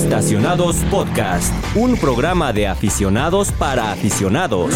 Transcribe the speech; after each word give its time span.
Estacionados 0.00 0.76
Podcast, 0.90 1.54
un 1.74 1.96
programa 1.96 2.52
de 2.52 2.68
aficionados 2.68 3.50
para 3.50 3.92
aficionados. 3.92 4.74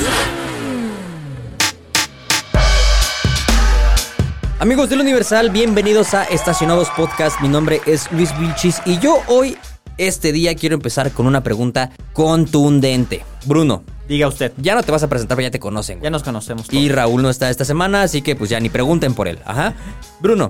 Amigos 4.58 4.88
del 4.88 5.00
Universal, 5.00 5.50
bienvenidos 5.50 6.14
a 6.14 6.24
Estacionados 6.24 6.88
Podcast. 6.96 7.38
Mi 7.42 7.48
nombre 7.48 7.82
es 7.84 8.10
Luis 8.12 8.30
Vilchis 8.38 8.80
y 8.86 8.98
yo 8.98 9.18
hoy, 9.26 9.58
este 9.98 10.32
día, 10.32 10.54
quiero 10.54 10.74
empezar 10.76 11.12
con 11.12 11.26
una 11.26 11.42
pregunta 11.42 11.90
contundente. 12.14 13.22
Bruno, 13.44 13.84
Diga 14.08 14.26
usted. 14.26 14.54
ya 14.56 14.74
no 14.74 14.82
te 14.82 14.90
vas 14.90 15.02
a 15.02 15.08
presentar, 15.08 15.36
pero 15.36 15.48
ya 15.48 15.52
te 15.52 15.60
conocen. 15.60 15.98
güey. 15.98 16.04
Ya 16.04 16.10
nos 16.10 16.22
conocemos. 16.22 16.66
todos. 16.66 16.82
Y 16.82 16.88
Raúl 16.88 17.20
no 17.20 17.28
está 17.28 17.50
esta 17.50 17.66
semana, 17.66 18.00
así 18.02 18.22
que 18.22 18.36
pues 18.36 18.48
ya 18.48 18.58
ni 18.58 18.70
pregunten 18.70 19.12
por 19.12 19.28
él. 19.28 19.38
Ajá. 19.44 19.74
Bruno, 20.20 20.48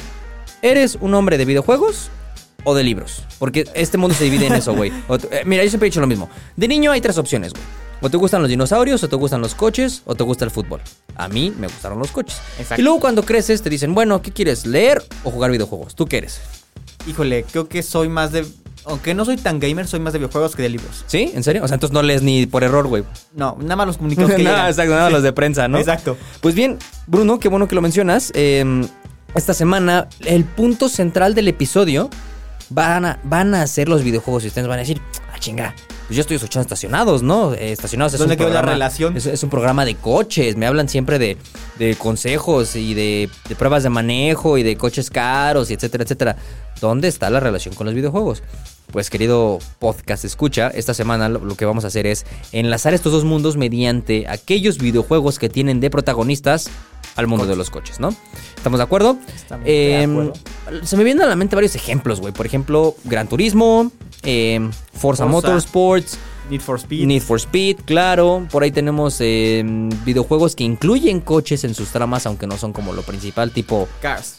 ¿eres 0.63 0.97
un 1.01 1.13
hombre 1.15 1.39
de 1.39 1.45
videojuegos 1.45 2.13
o 2.65 2.75
de 2.75 2.83
libros? 2.83 3.25
Porque 3.39 3.69
este 3.75 3.99
mundo 3.99 4.15
se 4.15 4.25
divide 4.25 4.47
en 4.47 4.55
eso, 4.55 4.75
güey. 4.75 4.91
Eh, 5.31 5.43
Mira, 5.45 5.65
yo 5.65 5.71
siempre 5.71 5.87
he 5.89 5.91
dicho 5.91 6.01
lo 6.01 6.07
mismo. 6.07 6.29
De 6.57 6.69
niño 6.69 6.93
hay 6.93 7.01
tres 7.01 7.19
opciones, 7.19 7.53
güey. 7.53 7.65
O 8.03 8.09
te 8.09 8.17
gustan 8.17 8.41
los 8.41 8.49
dinosaurios, 8.49 9.03
o 9.05 9.09
te 9.09 9.17
gustan 9.17 9.43
los 9.43 9.55
coches, 9.55 10.03
o 10.07 10.15
te 10.15 10.25
gusta 10.25 10.45
el 10.45 10.51
fútbol. 10.51 10.81
A 11.17 11.29
mí 11.29 11.53
me 11.59 11.67
gustaron 11.67 11.99
los 11.99 12.11
coches. 12.11 12.41
Exacto. 12.59 12.81
Y 12.81 12.85
luego 12.85 12.99
cuando 12.99 13.25
creces 13.25 13.61
te 13.61 13.69
dicen, 13.69 13.95
bueno, 13.95 14.23
¿qué 14.23 14.33
quieres? 14.33 14.65
¿Leer 14.65 15.03
o 15.23 15.31
jugar 15.31 15.51
videojuegos? 15.51 15.95
¿Tú 15.95 16.07
qué 16.07 16.19
eres? 16.19 16.41
Híjole, 17.07 17.45
creo 17.45 17.69
que 17.69 17.83
soy 17.83 18.09
más 18.09 18.33
de. 18.33 18.47
Aunque 18.87 19.13
no 19.13 19.27
soy 19.27 19.37
tan 19.37 19.61
gamer, 19.61 19.87
soy 19.87 20.01
más 20.01 20.15
de 20.15 20.19
videojuegos 20.19 20.57
que 20.57 20.63
de 20.63 20.71
libros. 20.71 21.05
¿Sí? 21.07 21.31
¿En 21.35 21.43
serio? 21.43 21.63
O 21.63 21.69
sea, 21.69 21.75
entonces 21.75 21.93
no 21.93 22.03
lees 22.03 22.23
ni 22.23 22.47
por 22.47 22.65
error, 22.65 22.87
güey. 22.87 23.05
No, 23.35 23.59
nada 23.61 23.77
más 23.77 23.87
los 23.87 23.97
comunicados 23.99 24.33
que 24.37 24.43
Nada, 24.43 24.69
exacto, 24.71 24.95
nada, 24.95 25.11
los 25.11 25.23
de 25.23 25.35
prensa, 25.35 25.69
¿no? 25.69 25.79
Exacto. 25.79 26.17
Pues 26.41 26.55
bien, 26.55 26.79
Bruno, 27.07 27.39
qué 27.39 27.49
bueno 27.51 27.69
que 27.69 27.75
lo 27.75 27.83
mencionas. 27.83 28.33
Eh, 28.35 28.65
esta 29.35 29.53
semana, 29.55 30.09
el 30.25 30.45
punto 30.45 30.89
central 30.89 31.35
del 31.35 31.49
episodio 31.49 32.09
van 32.71 33.05
a, 33.05 33.21
van 33.25 33.55
a 33.55 33.67
ser 33.67 33.89
los 33.89 34.03
videojuegos. 34.03 34.45
Y 34.45 34.49
ustedes 34.49 34.67
van 34.67 34.79
a 34.79 34.81
decir, 34.81 35.01
ah, 35.33 35.39
chinga, 35.39 35.75
pues 36.07 36.17
yo 36.17 36.23
estoy 36.23 36.37
escuchando 36.37 36.63
estacionados, 36.63 37.23
¿no? 37.23 37.53
Eh, 37.55 37.73
estacionados 37.73 38.15
es 38.15 38.19
¿Dónde 38.19 38.35
un 38.35 38.39
quedó 38.39 38.49
la 38.49 38.55
programa- 38.61 38.73
relación? 38.73 39.17
Es, 39.17 39.27
es 39.27 39.43
un 39.43 39.51
programa 39.51 39.85
de 39.85 39.95
coches. 39.97 40.57
Me 40.57 40.67
hablan 40.67 40.89
siempre 40.89 41.19
de, 41.19 41.37
de 41.79 41.95
consejos 41.97 42.75
y 42.77 42.95
de, 42.95 43.29
de 43.49 43.55
pruebas 43.57 43.83
de 43.83 43.91
manejo 43.91 44.59
y 44.59 44.63
de 44.63 44.77
coches 44.77 45.11
caros 45.11 45.71
y 45.71 45.75
etcétera, 45.75 46.05
etcétera. 46.05 46.37
¿Dónde 46.81 47.09
está 47.09 47.29
la 47.31 47.41
relación 47.41 47.75
con 47.75 47.85
los 47.87 47.95
videojuegos? 47.95 48.43
Pues 48.91 49.09
querido 49.09 49.59
podcast 49.79 50.25
escucha, 50.25 50.69
esta 50.69 50.95
semana 50.95 51.29
lo, 51.29 51.45
lo 51.45 51.55
que 51.55 51.65
vamos 51.65 51.85
a 51.85 51.89
hacer 51.89 52.07
es 52.09 52.27
enlazar 52.51 52.93
estos 52.93 53.13
dos 53.13 53.25
mundos 53.25 53.57
mediante 53.57 54.27
aquellos 54.29 54.79
videojuegos 54.79 55.39
que 55.39 55.49
tienen 55.49 55.79
de 55.79 55.91
protagonistas 55.91 56.69
al 57.21 57.27
mundo 57.27 57.47
de 57.47 57.57
los 57.57 57.71
coches, 57.71 58.01
¿no? 58.01 58.15
¿Estamos 58.57 58.79
de 58.79 58.85
acuerdo? 58.85 59.17
Estamos 59.35 59.65
de 59.65 60.05
acuerdo. 60.05 60.33
Se 60.83 60.97
me 60.97 61.05
vienen 61.05 61.23
a 61.23 61.27
la 61.27 61.37
mente 61.37 61.55
varios 61.55 61.75
ejemplos, 61.77 62.21
güey. 62.21 62.33
Por 62.33 62.47
ejemplo, 62.47 62.97
Gran 63.05 63.29
Turismo, 63.29 63.91
eh, 64.23 64.61
Forza, 64.93 65.25
Forza. 65.25 65.27
Motorsports, 65.27 66.19
Need 66.51 66.61
for 66.61 66.79
Speed. 66.79 67.07
Need 67.07 67.23
for 67.23 67.39
Speed, 67.39 67.79
claro. 67.85 68.47
Por 68.51 68.65
ahí 68.65 68.73
tenemos 68.73 69.17
eh, 69.21 69.63
videojuegos 70.05 70.57
que 70.57 70.65
incluyen 70.65 71.21
coches 71.21 71.63
en 71.65 71.75
sus 71.75 71.89
tramas, 71.91 72.27
aunque 72.27 72.47
no 72.47 72.59
son 72.59 72.73
como 72.73 72.93
lo 72.93 73.03
principal, 73.03 73.53
tipo... 73.53 73.89
Cars. 74.03 74.37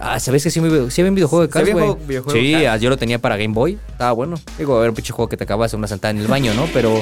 Ah, 0.00 0.18
¿sabes 0.18 0.42
que 0.42 0.50
sí, 0.50 0.58
había 0.58 1.08
un 1.08 1.14
videojuego 1.14 1.46
de 1.46 1.46
¿Sí 1.46 1.52
Cars, 1.52 1.72
güey? 1.72 2.20
Sí, 2.32 2.52
Cars? 2.52 2.66
ah, 2.68 2.76
yo 2.78 2.90
lo 2.90 2.96
tenía 2.96 3.20
para 3.20 3.36
Game 3.36 3.54
Boy. 3.54 3.78
Estaba 3.88 4.12
bueno. 4.12 4.40
Digo, 4.58 4.76
a 4.76 4.80
ver, 4.80 4.90
un 4.90 4.96
pinche 4.96 5.12
juego 5.12 5.28
que 5.28 5.36
te 5.36 5.44
acabas 5.44 5.70
de 5.70 5.76
una 5.76 5.86
sentada 5.86 6.10
en 6.10 6.18
el 6.18 6.26
baño, 6.26 6.52
¿no? 6.54 6.66
Pero, 6.72 7.00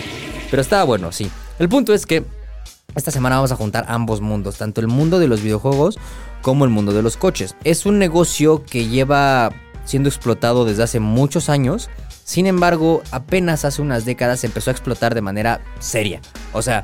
pero 0.51 0.61
estaba 0.61 0.85
bueno, 0.85 1.11
sí. 1.11 1.31
El 1.59 1.69
punto 1.69 1.95
es 1.95 2.05
que 2.05 2.23
esta 2.95 3.11
semana 3.11 3.37
vamos 3.37 3.53
a 3.53 3.57
juntar 3.57 3.85
ambos 3.89 4.21
mundos, 4.21 4.57
tanto 4.59 4.81
el 4.81 4.89
mundo 4.89 5.19
de 5.19 5.29
los 5.29 5.43
videojuegos 5.43 5.99
como 6.43 6.65
el 6.65 6.71
mundo 6.71 6.93
de 6.93 7.03
los 7.03 7.17
coches. 7.17 7.55
Es 7.65 7.87
un 7.87 7.99
negocio 7.99 8.65
que 8.65 8.89
lleva 8.89 9.53
siendo 9.85 10.09
explotado 10.09 10.65
desde 10.65 10.83
hace 10.83 11.01
muchos 11.01 11.49
años. 11.49 11.89
Sin 12.25 12.47
embargo, 12.47 13.03
apenas 13.11 13.65
hace 13.65 13.83
unas 13.83 14.05
décadas 14.05 14.41
se 14.41 14.47
empezó 14.47 14.71
a 14.71 14.73
explotar 14.73 15.15
de 15.15 15.21
manera 15.21 15.61
seria. 15.81 16.21
O 16.53 16.63
sea, 16.63 16.83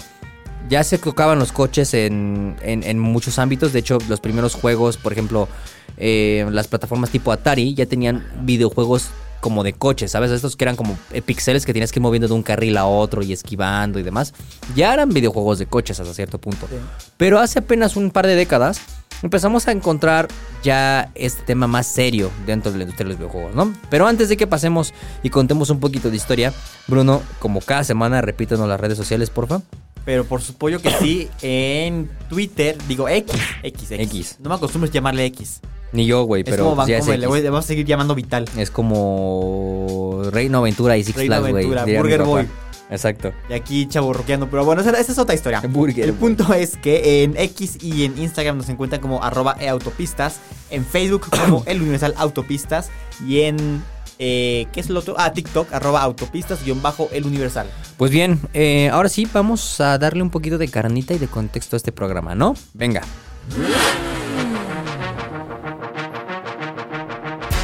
ya 0.68 0.82
se 0.82 0.98
tocaban 0.98 1.38
los 1.38 1.52
coches 1.52 1.94
en, 1.94 2.56
en- 2.62 2.98
muchos 2.98 3.38
ámbitos. 3.38 3.72
De 3.72 3.78
hecho, 3.78 3.98
los 4.08 4.18
primeros 4.20 4.54
juegos, 4.54 4.96
por 4.96 5.12
ejemplo, 5.12 5.48
eh, 5.96 6.44
las 6.50 6.66
plataformas 6.66 7.10
tipo 7.10 7.30
Atari 7.30 7.74
ya 7.74 7.86
tenían 7.86 8.26
videojuegos 8.42 9.10
como 9.40 9.62
de 9.62 9.72
coches, 9.72 10.10
¿sabes? 10.10 10.30
Estos 10.30 10.56
que 10.56 10.64
eran 10.64 10.76
como 10.76 10.98
eh, 11.12 11.22
pixeles 11.22 11.66
que 11.66 11.72
tenías 11.72 11.92
que 11.92 11.98
ir 11.98 12.02
moviendo 12.02 12.28
de 12.28 12.34
un 12.34 12.42
carril 12.42 12.76
a 12.76 12.86
otro 12.86 13.22
y 13.22 13.32
esquivando 13.32 13.98
y 13.98 14.02
demás. 14.02 14.34
Ya 14.74 14.92
eran 14.92 15.10
videojuegos 15.10 15.58
de 15.58 15.66
coches 15.66 16.00
hasta 16.00 16.14
cierto 16.14 16.38
punto. 16.38 16.66
Sí. 16.68 16.76
Pero 17.16 17.38
hace 17.38 17.60
apenas 17.60 17.96
un 17.96 18.10
par 18.10 18.26
de 18.26 18.34
décadas 18.34 18.80
empezamos 19.22 19.68
a 19.68 19.72
encontrar 19.72 20.28
ya 20.62 21.10
este 21.14 21.42
tema 21.42 21.66
más 21.66 21.86
serio 21.86 22.30
dentro 22.46 22.72
de 22.72 22.78
la 22.78 22.84
industria 22.84 23.04
de 23.04 23.10
los 23.10 23.18
videojuegos, 23.18 23.54
¿no? 23.54 23.74
Pero 23.90 24.06
antes 24.06 24.28
de 24.28 24.36
que 24.36 24.46
pasemos 24.46 24.92
y 25.22 25.30
contemos 25.30 25.70
un 25.70 25.80
poquito 25.80 26.10
de 26.10 26.16
historia, 26.16 26.52
Bruno, 26.86 27.22
como 27.38 27.60
cada 27.60 27.84
semana, 27.84 28.20
repítanos 28.20 28.68
las 28.68 28.80
redes 28.80 28.98
sociales, 28.98 29.30
porfa. 29.30 29.62
Pero 30.04 30.24
por 30.24 30.40
supuesto 30.40 30.80
que 30.80 30.90
sí, 30.90 31.28
en 31.42 32.08
Twitter, 32.28 32.78
digo 32.86 33.08
X, 33.08 33.34
X, 33.62 33.90
X. 33.90 34.00
X. 34.00 34.36
No 34.40 34.50
me 34.50 34.54
acostumbres 34.54 34.90
a 34.92 34.94
llamarle 34.94 35.24
X. 35.26 35.60
Ni 35.92 36.04
yo, 36.06 36.24
güey, 36.24 36.42
Es 36.42 36.50
pero 36.50 36.64
como 36.64 36.76
pues, 36.76 36.88
es 36.88 36.94
Vancomer, 36.98 37.18
le, 37.20 37.26
voy- 37.26 37.42
le 37.42 37.50
vamos 37.50 37.64
a 37.64 37.68
seguir 37.68 37.86
llamando 37.86 38.14
Vital. 38.14 38.44
Es 38.56 38.70
como 38.70 40.22
Reino 40.30 40.58
Aventura 40.58 40.96
y 40.96 41.04
Six 41.04 41.24
Flags, 41.24 41.48
güey. 41.50 41.66
Burger. 41.66 42.22
Boy. 42.24 42.46
Exacto. 42.90 43.32
Y 43.48 43.52
aquí 43.54 43.86
chaburroqueando. 43.88 44.48
Pero 44.50 44.64
bueno, 44.64 44.80
esa, 44.82 44.90
esa 44.90 45.12
es 45.12 45.18
otra 45.18 45.34
historia. 45.34 45.60
Burger 45.68 46.04
El 46.04 46.12
punto 46.14 46.52
es 46.54 46.76
que 46.76 47.24
en 47.24 47.36
X 47.36 47.78
y 47.82 48.04
en 48.04 48.18
Instagram 48.18 48.58
nos 48.58 48.68
encuentran 48.68 49.00
como 49.00 49.22
arroba 49.22 49.56
eautopistas. 49.58 50.40
En 50.70 50.84
Facebook 50.84 51.28
como 51.44 51.62
el 51.66 51.80
Universal 51.80 52.14
Autopistas. 52.16 52.90
Y 53.26 53.40
en... 53.42 53.82
eh, 54.18 54.66
¿Qué 54.72 54.80
es 54.80 54.88
lo 54.90 55.00
otro? 55.00 55.14
Ah, 55.18 55.32
TikTok, 55.32 55.72
arroba 55.72 56.02
autopistas, 56.02 56.64
guion 56.64 56.82
bajo 56.82 57.08
el 57.12 57.24
Universal. 57.26 57.66
Pues 57.96 58.10
bien, 58.10 58.40
eh, 58.54 58.90
ahora 58.92 59.08
sí 59.08 59.26
vamos 59.32 59.80
a 59.80 59.98
darle 59.98 60.22
un 60.22 60.30
poquito 60.30 60.58
de 60.58 60.68
carnita 60.68 61.14
y 61.14 61.18
de 61.18 61.28
contexto 61.28 61.76
a 61.76 61.78
este 61.78 61.92
programa, 61.92 62.34
¿no? 62.34 62.54
Venga. 62.74 63.02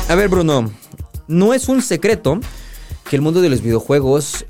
A 0.08 0.14
ver, 0.14 0.28
Bruno, 0.28 0.70
no 1.26 1.54
es 1.54 1.68
un 1.68 1.80
secreto 1.80 2.38
que 3.08 3.16
el 3.16 3.22
mundo 3.22 3.40
de 3.40 3.48
los 3.48 3.62
videojuegos 3.62 4.44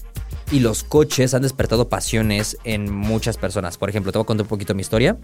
y 0.50 0.60
los 0.60 0.82
coches 0.82 1.34
han 1.34 1.42
despertado 1.42 1.88
pasiones 1.88 2.58
en 2.64 2.92
muchas 2.92 3.38
personas. 3.38 3.78
Por 3.78 3.88
ejemplo, 3.88 4.12
te 4.12 4.18
voy 4.18 4.24
a 4.24 4.26
contar 4.26 4.44
un 4.44 4.48
poquito 4.48 4.74
mi 4.74 4.82
historia. 4.82 5.16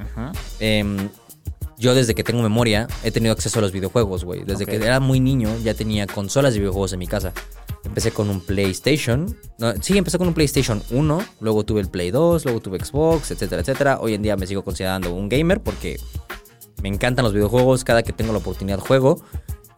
Em, 0.61 1.09
yo 1.77 1.95
desde 1.95 2.15
que 2.15 2.25
tengo 2.25 2.43
memoria 2.43 2.89
he 3.05 3.11
tenido 3.11 3.33
acceso 3.33 3.59
a 3.59 3.63
los 3.63 3.73
videojuegos, 3.73 4.25
güey. 4.25 4.45
Desde 4.45 4.65
que 4.65 4.77
era 4.77 5.01
muy 5.01 5.21
niño 5.21 5.55
ya 5.63 5.75
tenía 5.75 6.07
consolas 6.07 6.55
de 6.55 6.61
videojuegos 6.61 6.93
en 6.93 6.99
mi 7.01 7.07
casa. 7.07 7.33
Empecé 7.85 8.11
con 8.11 8.31
un 8.31 8.41
PlayStation. 8.41 9.37
No, 9.59 9.75
sí, 9.81 9.97
empecé 9.99 10.19
con 10.19 10.29
un 10.29 10.35
PlayStation 10.35 10.83
1. 10.91 11.21
Luego 11.41 11.65
tuve 11.65 11.81
el 11.81 11.89
Play 11.89 12.11
2, 12.11 12.45
luego 12.45 12.61
tuve 12.61 12.85
Xbox, 12.85 13.31
etcétera, 13.31 13.63
etcétera. 13.63 13.99
Hoy 14.01 14.15
en 14.15 14.23
día 14.23 14.37
me 14.37 14.47
sigo 14.47 14.63
considerando 14.63 15.13
un 15.15 15.29
gamer 15.29 15.61
porque 15.61 15.99
me 16.83 16.89
encantan 16.89 17.25
los 17.25 17.35
videojuegos. 17.35 17.85
Cada 17.85 18.03
que 18.03 18.13
tengo 18.13 18.33
la 18.33 18.39
oportunidad 18.39 18.79
juego. 18.79 19.23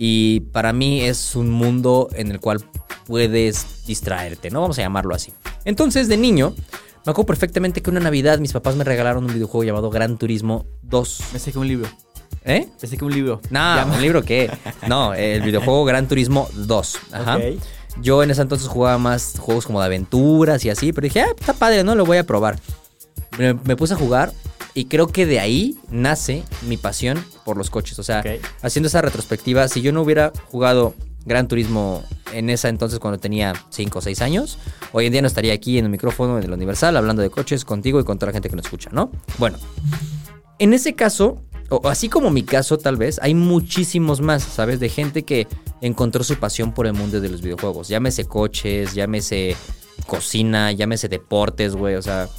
Y 0.02 0.40
para 0.52 0.72
mí 0.72 1.02
es 1.02 1.36
un 1.36 1.50
mundo 1.50 2.08
en 2.14 2.30
el 2.30 2.40
cual 2.40 2.64
puedes 3.04 3.84
distraerte, 3.86 4.48
¿no? 4.48 4.62
Vamos 4.62 4.78
a 4.78 4.80
llamarlo 4.80 5.14
así. 5.14 5.30
Entonces, 5.66 6.08
de 6.08 6.16
niño, 6.16 6.54
me 7.04 7.10
acuerdo 7.10 7.26
perfectamente 7.26 7.82
que 7.82 7.90
una 7.90 8.00
Navidad 8.00 8.38
mis 8.38 8.54
papás 8.54 8.76
me 8.76 8.84
regalaron 8.84 9.24
un 9.24 9.34
videojuego 9.34 9.62
llamado 9.62 9.90
Gran 9.90 10.16
Turismo 10.16 10.64
2. 10.84 11.22
Pensé 11.32 11.52
que 11.52 11.58
un 11.58 11.68
libro. 11.68 11.86
¿Eh? 12.46 12.66
Pensé 12.80 12.96
que 12.96 13.04
un 13.04 13.12
libro. 13.12 13.42
No, 13.50 13.86
¿un 13.92 14.00
libro 14.00 14.22
qué? 14.22 14.50
No, 14.88 15.12
el 15.12 15.42
videojuego 15.42 15.84
Gran 15.84 16.08
Turismo 16.08 16.48
2. 16.54 16.98
Ajá. 17.12 17.36
Ok. 17.36 17.42
Yo 18.00 18.22
en 18.22 18.30
ese 18.30 18.40
entonces 18.40 18.68
jugaba 18.68 18.96
más 18.96 19.34
juegos 19.38 19.66
como 19.66 19.80
de 19.80 19.86
aventuras 19.86 20.64
y 20.64 20.70
así, 20.70 20.94
pero 20.94 21.04
dije, 21.04 21.20
ah, 21.20 21.34
está 21.38 21.52
padre, 21.52 21.84
¿no? 21.84 21.94
Lo 21.94 22.06
voy 22.06 22.16
a 22.16 22.24
probar. 22.24 22.58
Me, 23.36 23.52
me 23.52 23.76
puse 23.76 23.92
a 23.92 23.96
jugar 23.98 24.32
y 24.80 24.86
creo 24.86 25.08
que 25.08 25.26
de 25.26 25.40
ahí 25.40 25.76
nace 25.90 26.42
mi 26.62 26.78
pasión 26.78 27.22
por 27.44 27.58
los 27.58 27.68
coches. 27.68 27.98
O 27.98 28.02
sea, 28.02 28.24
haciendo 28.62 28.86
esa 28.86 29.02
retrospectiva, 29.02 29.68
si 29.68 29.82
yo 29.82 29.92
no 29.92 30.00
hubiera 30.00 30.32
jugado 30.50 30.94
Gran 31.26 31.48
Turismo 31.48 32.02
en 32.32 32.48
esa 32.48 32.70
entonces 32.70 32.98
cuando 32.98 33.18
tenía 33.18 33.52
5 33.68 33.98
o 33.98 34.00
6 34.00 34.22
años, 34.22 34.56
hoy 34.92 35.04
en 35.04 35.12
día 35.12 35.20
no 35.20 35.28
estaría 35.28 35.52
aquí 35.52 35.76
en 35.76 35.84
el 35.84 35.90
micrófono 35.90 36.38
en 36.38 36.44
el 36.44 36.52
Universal 36.54 36.96
hablando 36.96 37.20
de 37.20 37.28
coches 37.28 37.66
contigo 37.66 38.00
y 38.00 38.04
con 38.04 38.18
toda 38.18 38.28
la 38.28 38.32
gente 38.32 38.48
que 38.48 38.56
nos 38.56 38.64
escucha, 38.64 38.88
¿no? 38.90 39.12
Bueno, 39.36 39.58
en 40.58 40.72
ese 40.72 40.94
caso, 40.94 41.42
o 41.68 41.86
así 41.86 42.08
como 42.08 42.30
mi 42.30 42.42
caso 42.42 42.78
tal 42.78 42.96
vez, 42.96 43.18
hay 43.20 43.34
muchísimos 43.34 44.22
más, 44.22 44.42
¿sabes? 44.42 44.80
De 44.80 44.88
gente 44.88 45.24
que 45.24 45.46
encontró 45.82 46.24
su 46.24 46.36
pasión 46.36 46.72
por 46.72 46.86
el 46.86 46.94
mundo 46.94 47.20
de 47.20 47.28
los 47.28 47.42
videojuegos. 47.42 47.88
Llámese 47.88 48.24
coches, 48.24 48.94
llámese 48.94 49.56
cocina, 50.06 50.72
llámese 50.72 51.10
deportes, 51.10 51.76
güey, 51.76 51.96
o 51.96 52.02
sea... 52.02 52.30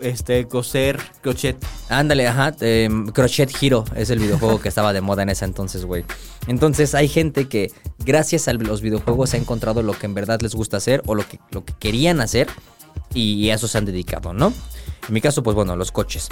Este, 0.00 0.46
coser, 0.46 0.98
crochet. 1.22 1.56
Ándale, 1.88 2.26
ajá. 2.28 2.54
eh, 2.60 2.88
Crochet 3.12 3.50
Hero 3.60 3.84
es 3.96 4.10
el 4.10 4.18
videojuego 4.20 4.60
que 4.60 4.68
estaba 4.68 4.92
de 4.92 5.00
moda 5.00 5.22
en 5.22 5.28
ese 5.30 5.44
entonces, 5.44 5.84
güey. 5.84 6.04
Entonces 6.46 6.94
hay 6.94 7.08
gente 7.08 7.48
que 7.48 7.70
gracias 7.98 8.48
a 8.48 8.52
los 8.52 8.80
videojuegos 8.80 9.34
ha 9.34 9.36
encontrado 9.36 9.82
lo 9.82 9.92
que 9.92 10.06
en 10.06 10.14
verdad 10.14 10.40
les 10.40 10.54
gusta 10.54 10.76
hacer 10.76 11.02
o 11.06 11.14
lo 11.14 11.26
que, 11.26 11.38
lo 11.50 11.64
que 11.64 11.72
querían 11.78 12.20
hacer 12.20 12.48
y 13.14 13.50
a 13.50 13.54
eso 13.54 13.68
se 13.68 13.78
han 13.78 13.84
dedicado, 13.84 14.32
¿no? 14.32 14.52
En 15.08 15.14
mi 15.14 15.20
caso, 15.20 15.42
pues 15.42 15.54
bueno, 15.56 15.74
los 15.76 15.90
coches. 15.92 16.28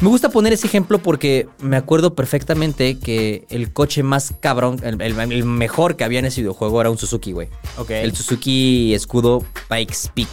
Me 0.00 0.08
gusta 0.08 0.28
poner 0.28 0.52
ese 0.52 0.66
ejemplo 0.66 0.98
porque 0.98 1.48
me 1.60 1.76
acuerdo 1.76 2.14
perfectamente 2.14 2.98
que 2.98 3.46
el 3.48 3.72
coche 3.72 4.02
más 4.02 4.34
cabrón, 4.40 4.78
el, 4.84 5.00
el- 5.00 5.18
el 5.32 5.44
mejor 5.44 5.96
que 5.96 6.04
había 6.04 6.18
en 6.18 6.26
ese 6.26 6.42
videojuego 6.42 6.80
era 6.80 6.90
un 6.90 6.98
Suzuki, 6.98 7.32
güey. 7.32 7.48
Ok. 7.78 7.90
El 7.90 8.14
Suzuki 8.14 8.94
Escudo 8.94 9.42
Pikes 9.70 10.10
Peak. 10.14 10.28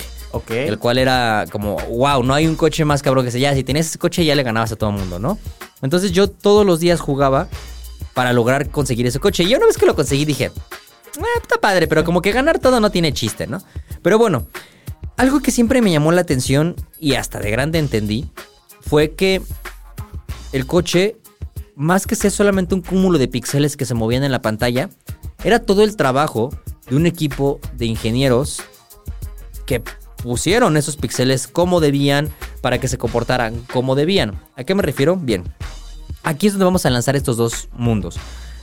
El 0.49 0.79
cual 0.79 0.97
era 0.97 1.45
como, 1.51 1.77
wow, 1.89 2.23
no 2.23 2.33
hay 2.33 2.47
un 2.47 2.55
coche 2.55 2.83
más 2.85 3.01
cabrón 3.01 3.23
que 3.23 3.29
ese. 3.29 3.39
Ya, 3.39 3.53
si 3.53 3.63
tenías 3.63 3.85
ese 3.85 3.99
coche 3.99 4.25
ya 4.25 4.35
le 4.35 4.43
ganabas 4.43 4.71
a 4.71 4.75
todo 4.75 4.89
el 4.89 4.97
mundo, 4.97 5.19
¿no? 5.19 5.37
Entonces 5.81 6.11
yo 6.11 6.29
todos 6.29 6.65
los 6.65 6.79
días 6.79 6.99
jugaba 6.99 7.47
para 8.13 8.33
lograr 8.33 8.69
conseguir 8.69 9.05
ese 9.05 9.19
coche. 9.19 9.43
Y 9.43 9.53
una 9.55 9.65
vez 9.65 9.77
que 9.77 9.85
lo 9.85 9.95
conseguí 9.95 10.25
dije, 10.25 10.51
"Ah, 11.19 11.39
está 11.41 11.57
padre, 11.59 11.87
pero 11.87 12.03
como 12.03 12.21
que 12.21 12.31
ganar 12.31 12.59
todo 12.59 12.79
no 12.79 12.89
tiene 12.89 13.13
chiste, 13.13 13.47
¿no? 13.47 13.61
Pero 14.01 14.17
bueno, 14.17 14.47
algo 15.17 15.39
que 15.39 15.51
siempre 15.51 15.81
me 15.81 15.91
llamó 15.91 16.11
la 16.11 16.21
atención 16.21 16.75
y 16.99 17.13
hasta 17.13 17.39
de 17.39 17.51
grande 17.51 17.79
entendí 17.79 18.29
fue 18.81 19.11
que 19.11 19.41
el 20.51 20.65
coche, 20.65 21.17
más 21.75 22.07
que 22.07 22.15
ser 22.15 22.31
solamente 22.31 22.75
un 22.75 22.81
cúmulo 22.81 23.17
de 23.17 23.27
píxeles 23.27 23.77
que 23.77 23.85
se 23.85 23.93
movían 23.93 24.23
en 24.23 24.31
la 24.31 24.41
pantalla, 24.41 24.89
era 25.43 25.59
todo 25.59 25.83
el 25.83 25.95
trabajo 25.95 26.49
de 26.89 26.95
un 26.95 27.05
equipo 27.05 27.59
de 27.75 27.85
ingenieros 27.85 28.61
que 29.65 29.83
pusieron 30.23 30.77
esos 30.77 30.95
píxeles 30.95 31.47
como 31.47 31.81
debían 31.81 32.31
para 32.61 32.79
que 32.79 32.87
se 32.87 32.97
comportaran 32.97 33.61
como 33.71 33.93
debían. 33.93 34.39
¿A 34.55 34.63
qué 34.63 34.73
me 34.73 34.81
refiero? 34.81 35.17
Bien. 35.17 35.43
Aquí 36.23 36.47
es 36.47 36.53
donde 36.53 36.65
vamos 36.65 36.85
a 36.85 36.89
lanzar 36.89 37.17
estos 37.17 37.35
dos 37.35 37.67
mundos. 37.73 38.15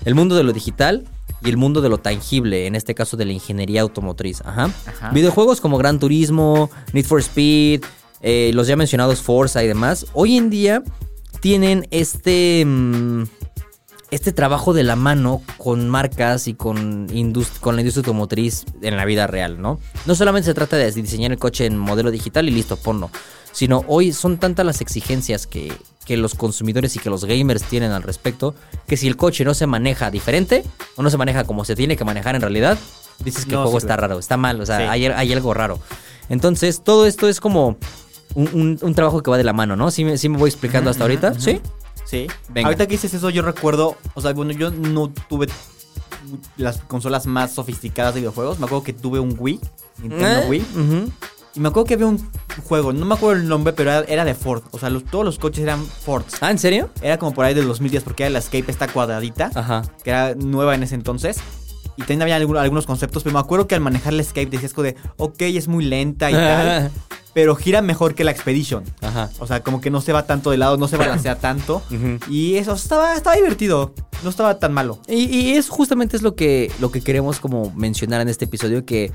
El 0.07 0.15
mundo 0.15 0.35
de 0.35 0.43
lo 0.43 0.55
digital 0.55 1.07
y 1.43 1.51
el 1.51 1.59
mundo 1.59 1.83
de 1.83 1.91
lo 1.91 1.99
tangible, 1.99 2.67
en 2.67 2.75
este 2.75 2.95
caso 2.95 3.19
de 3.19 3.27
la 3.27 3.33
ingeniería 3.33 3.83
automotriz. 3.83 4.41
Ajá. 4.41 4.71
Ajá. 4.87 5.11
Videojuegos 5.11 5.61
como 5.61 5.77
Gran 5.77 5.99
Turismo, 5.99 6.71
Need 6.95 7.05
for 7.05 7.21
Speed, 7.21 7.85
eh, 8.23 8.51
los 8.55 8.67
ya 8.67 8.77
mencionados 8.77 9.21
Forza 9.21 9.63
y 9.63 9.69
demás, 9.69 10.07
hoy 10.15 10.39
en 10.39 10.49
día 10.49 10.83
tienen 11.41 11.87
este... 11.91 12.65
mm, 12.67 13.25
este 14.11 14.33
trabajo 14.33 14.73
de 14.73 14.83
la 14.83 14.97
mano 14.97 15.43
con 15.57 15.89
marcas 15.89 16.49
y 16.49 16.55
con, 16.55 17.09
indust- 17.09 17.61
con 17.61 17.77
la 17.77 17.83
industria 17.83 18.01
automotriz 18.01 18.65
en 18.83 18.97
la 18.97 19.05
vida 19.05 19.27
real, 19.27 19.61
¿no? 19.61 19.79
No 20.07 20.15
solamente 20.15 20.47
se 20.47 20.55
trata 20.55 20.77
de 20.77 20.91
diseñar 20.91 21.31
el 21.33 21.39
coche 21.39 21.67
en 21.67 21.79
modelo 21.79 22.11
digital 22.11 22.49
y 22.49 22.53
listo, 22.53 22.77
ponlo. 22.77 23.11
Sino 23.53 23.85
hoy 23.89 24.13
son 24.13 24.39
tantas 24.39 24.65
las 24.67 24.81
exigencias 24.81 25.47
que, 25.47 25.73
que 26.05 26.17
los 26.17 26.35
consumidores 26.35 26.95
y 26.97 26.99
que 27.01 27.11
los 27.11 27.25
gamers 27.25 27.63
tienen 27.65 27.91
al 27.93 28.03
respecto, 28.03 28.55
que 28.87 28.97
si 28.97 29.07
el 29.09 29.17
coche 29.17 29.45
no 29.45 29.55
se 29.55 29.67
maneja 29.67 30.11
diferente 30.11 30.65
o 30.97 31.03
no 31.03 31.11
se 31.11 31.17
maneja 31.17 31.45
como 31.45 31.65
se 31.65 31.75
tiene 31.77 31.97
que 31.97 32.05
manejar 32.05 32.35
en 32.37 32.41
realidad, 32.43 32.79
dices 33.25 33.45
que 33.45 33.53
No 33.53 33.59
el 33.59 33.63
juego 33.65 33.79
está 33.79 33.97
raro, 33.97 34.19
está 34.19 34.37
mal, 34.37 34.61
o 34.61 34.67
sea, 34.67 34.79
Sí. 34.79 34.83
hay, 34.85 35.07
hay 35.07 35.33
algo 35.33 35.53
raro. 35.55 35.79
Entonces, 36.29 36.83
todo 36.85 37.07
esto 37.07 37.29
es 37.29 37.41
como 37.41 37.77
un, 38.35 38.49
un- 38.53 38.79
un 38.81 38.95
trabajo 38.95 39.21
que 39.23 39.31
va 39.33 39.37
de 39.37 39.45
la 39.45 39.53
mano, 39.53 39.75
¿no? 39.77 39.91
¿Sí 39.91 40.05
me, 40.05 40.17
sí 40.17 40.29
me 40.29 40.39
voy 40.39 40.49
explicando 40.49 40.89
hasta 40.91 41.03
ahorita? 41.05 41.35
¿Sí? 41.39 41.61
Sí. 42.11 42.27
Venga. 42.49 42.67
Ahorita 42.69 42.87
que 42.87 42.93
dices 42.93 43.15
eso, 43.15 43.31
yo 43.31 43.43
recuerdo, 43.43 43.97
o 44.15 44.21
sea, 44.21 44.33
bueno, 44.33 44.53
yo 44.53 44.71
no 44.71 45.11
tuve 45.29 45.47
las 46.57 46.79
consolas 46.79 47.27
más 47.27 47.53
sofisticadas 47.53 48.15
de 48.15 48.21
videojuegos. 48.21 48.59
Me 48.59 48.67
acuerdo 48.67 48.85
que 48.85 48.93
tuve 48.93 49.21
un 49.21 49.35
Wii, 49.39 49.61
Nintendo 50.03 50.27
Eh, 50.43 50.47
Wii. 50.49 50.65
Y 51.55 51.61
me 51.61 51.69
acuerdo 51.69 51.87
que 51.87 51.95
había 51.95 52.07
un 52.07 52.31
juego, 52.69 52.93
no 52.93 53.05
me 53.07 53.15
acuerdo 53.15 53.41
el 53.43 53.49
nombre, 53.49 53.73
pero 53.73 53.91
era, 53.91 54.01
era 54.09 54.25
de 54.25 54.35
Ford. 54.35 54.63
O 54.71 54.79
sea, 54.79 54.89
los- 54.91 55.05
todos 55.05 55.25
los 55.25 55.39
coches 55.39 55.63
eran 55.65 55.85
Ford. 55.85 56.23
Ah, 56.41 56.51
¿en 56.51 56.59
serio? 56.59 56.91
Era 57.03 57.19
como 57.19 57.33
por 57.33 57.45
ahí 57.45 57.55
del 57.55 57.67
2010 57.67 58.05
porque 58.05 58.23
era 58.25 58.31
la 58.31 58.39
Escape 58.39 58.67
esta 58.71 58.87
cuadradita, 58.87 59.51
Ajá. 59.55 59.83
que 60.05 60.11
era 60.11 60.35
nueva 60.37 60.75
en 60.77 60.83
ese 60.85 60.95
entonces. 60.95 61.39
Y 61.97 62.03
también 62.03 62.23
había 62.23 62.37
algunos 62.37 62.87
conceptos, 62.87 63.25
pero 63.25 63.35
me 63.35 63.41
acuerdo 63.41 63.67
que 63.67 63.75
al 63.75 63.81
manejar 63.81 64.13
la 64.13 64.23
Escape 64.23 64.47
decías 64.47 64.73
como 64.73 64.85
de, 64.85 64.97
ok, 65.17 65.41
es 65.43 65.67
muy 65.67 65.85
lenta 65.85 66.31
y 66.31 66.35
tal, 66.35 66.91
pero 67.33 67.55
gira 67.55 67.83
mejor 67.83 68.15
que 68.15 68.25
la 68.25 68.31
Expedition. 68.31 68.85
Ajá. 69.01 69.31
O 69.39 69.47
sea, 69.47 69.63
como 69.63 69.81
que 69.81 69.91
no 69.91 70.01
se 70.01 70.13
va 70.13 70.27
tanto 70.27 70.51
de 70.51 70.57
lado, 70.57 70.77
no 70.77 70.89
se 70.89 70.97
balancea 70.97 71.37
tanto. 71.41 71.83
Ujú. 71.91 72.19
Y 72.29 72.57
eso 72.57 72.75
estaba, 72.75 73.15
estaba 73.15 73.37
divertido. 73.37 73.95
No 74.23 74.31
estaba 74.31 74.59
tan 74.59 74.73
malo. 74.73 74.99
Y, 75.09 75.25
y 75.25 75.53
es 75.53 75.69
justamente 75.69 76.17
es 76.17 76.23
lo 76.23 76.35
que, 76.35 76.71
lo 76.81 76.91
que 76.91 77.01
queremos 77.01 77.41
como 77.41 77.73
mencionar 77.75 78.21
en 78.21 78.29
este 78.29 78.45
episodio, 78.45 78.85
que 78.85 79.13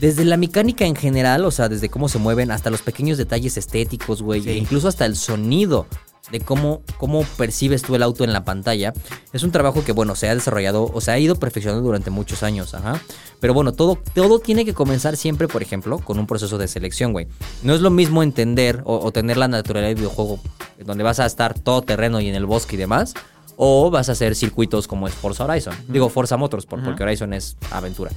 desde 0.00 0.24
la 0.24 0.36
mecánica 0.36 0.84
en 0.86 0.96
general, 0.96 1.44
o 1.44 1.50
sea, 1.50 1.68
desde 1.68 1.88
cómo 1.88 2.08
se 2.08 2.18
mueven, 2.18 2.50
hasta 2.50 2.70
los 2.70 2.82
pequeños 2.82 3.18
detalles 3.18 3.56
estéticos, 3.56 4.22
güey, 4.22 4.40
Sí. 4.42 4.50
e 4.50 4.56
incluso 4.56 4.88
hasta 4.88 5.04
el 5.06 5.14
sonido 5.16 5.86
de 6.30 6.40
cómo, 6.40 6.82
cómo 6.98 7.24
percibes 7.36 7.82
tú 7.82 7.96
el 7.96 8.02
auto 8.04 8.22
en 8.24 8.32
la 8.32 8.44
pantalla, 8.44 8.92
es 9.32 9.42
un 9.42 9.50
trabajo 9.50 9.82
que, 9.84 9.90
bueno, 9.92 10.14
se 10.14 10.28
ha 10.28 10.34
desarrollado 10.34 10.84
o 10.92 11.00
se 11.00 11.10
ha 11.10 11.18
ido 11.18 11.34
perfeccionando 11.36 11.82
durante 11.84 12.10
muchos 12.10 12.42
años, 12.44 12.72
ajá. 12.74 13.00
Pero 13.40 13.52
bueno, 13.52 13.72
todo, 13.72 13.98
todo 14.14 14.38
tiene 14.38 14.64
que 14.64 14.72
comenzar 14.74 15.16
siempre, 15.16 15.48
por 15.48 15.60
ejemplo, 15.62 15.98
con 15.98 16.18
un 16.18 16.26
proceso 16.26 16.56
de 16.56 16.68
selección, 16.68 17.12
güey. 17.12 17.26
No 17.62 17.74
es 17.74 17.80
lo 17.80 17.90
mismo 17.90 18.22
entender 18.22 18.82
o, 18.84 18.98
o 18.98 19.12
tener 19.12 19.36
la 19.38 19.48
naturaleza 19.48 19.88
del 19.88 19.96
videojuego, 19.96 20.38
donde 20.84 21.02
vas 21.02 21.18
a 21.20 21.26
estar 21.26 21.58
todo 21.58 21.82
terreno 21.82 22.20
y 22.20 22.28
en 22.28 22.34
el 22.36 22.46
bosque 22.46 22.76
y 22.76 22.78
demás, 22.78 23.14
o 23.56 23.90
vas 23.90 24.08
a 24.08 24.12
hacer 24.12 24.36
circuitos 24.36 24.86
como 24.86 25.08
es 25.08 25.14
Forza 25.14 25.44
Horizon. 25.44 25.74
Digo, 25.88 26.08
Forza 26.10 26.36
Motorsport, 26.36 26.84
porque 26.84 27.02
Horizon 27.02 27.32
es 27.34 27.56
aventura. 27.70 28.10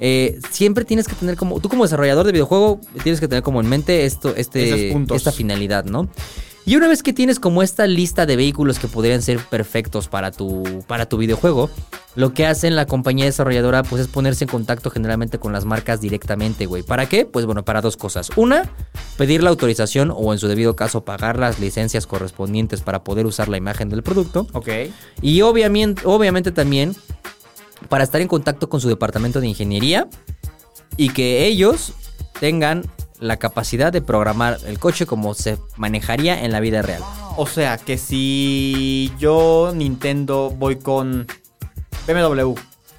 Eh, 0.00 0.40
siempre 0.50 0.84
tienes 0.84 1.06
que 1.06 1.14
tener 1.14 1.36
como. 1.36 1.60
Tú, 1.60 1.68
como 1.68 1.84
desarrollador 1.84 2.26
de 2.26 2.32
videojuego, 2.32 2.80
tienes 3.02 3.20
que 3.20 3.28
tener 3.28 3.42
como 3.42 3.60
en 3.60 3.68
mente 3.68 4.06
esto, 4.06 4.34
este, 4.34 4.92
esta 5.14 5.30
finalidad, 5.30 5.84
¿no? 5.84 6.08
Y 6.66 6.76
una 6.76 6.88
vez 6.88 7.02
que 7.02 7.12
tienes 7.12 7.40
como 7.40 7.62
esta 7.62 7.86
lista 7.86 8.26
de 8.26 8.36
vehículos 8.36 8.78
que 8.78 8.86
podrían 8.86 9.22
ser 9.22 9.38
perfectos 9.38 10.08
para 10.08 10.30
tu, 10.30 10.84
para 10.86 11.08
tu 11.08 11.16
videojuego, 11.16 11.70
lo 12.16 12.34
que 12.34 12.46
hace 12.46 12.70
la 12.70 12.86
compañía 12.86 13.24
desarrolladora 13.24 13.82
pues 13.82 14.02
es 14.02 14.08
ponerse 14.08 14.44
en 14.44 14.50
contacto 14.50 14.90
generalmente 14.90 15.38
con 15.38 15.52
las 15.52 15.64
marcas 15.64 16.00
directamente, 16.00 16.66
güey. 16.66 16.82
¿Para 16.82 17.08
qué? 17.08 17.24
Pues 17.24 17.46
bueno, 17.46 17.64
para 17.64 17.80
dos 17.80 17.96
cosas. 17.96 18.30
Una, 18.36 18.70
pedir 19.16 19.42
la 19.42 19.50
autorización 19.50 20.12
o 20.14 20.32
en 20.32 20.38
su 20.38 20.48
debido 20.48 20.76
caso 20.76 21.04
pagar 21.04 21.38
las 21.38 21.58
licencias 21.58 22.06
correspondientes 22.06 22.82
para 22.82 23.04
poder 23.04 23.26
usar 23.26 23.48
la 23.48 23.56
imagen 23.56 23.88
del 23.88 24.02
producto. 24.02 24.46
Ok. 24.52 24.68
Y 25.22 25.40
obviamente, 25.42 26.02
obviamente 26.04 26.52
también 26.52 26.94
para 27.88 28.04
estar 28.04 28.20
en 28.20 28.28
contacto 28.28 28.68
con 28.68 28.80
su 28.80 28.88
departamento 28.88 29.40
de 29.40 29.48
ingeniería 29.48 30.08
y 30.96 31.10
que 31.10 31.46
ellos 31.46 31.92
tengan 32.38 32.84
la 33.18 33.36
capacidad 33.36 33.92
de 33.92 34.00
programar 34.00 34.58
el 34.66 34.78
coche 34.78 35.04
como 35.06 35.34
se 35.34 35.58
manejaría 35.76 36.42
en 36.44 36.52
la 36.52 36.60
vida 36.60 36.82
real. 36.82 37.02
O 37.36 37.46
sea, 37.46 37.76
que 37.78 37.98
si 37.98 39.12
yo, 39.18 39.72
Nintendo, 39.74 40.50
voy 40.56 40.76
con 40.76 41.26
BMW. 42.06 42.54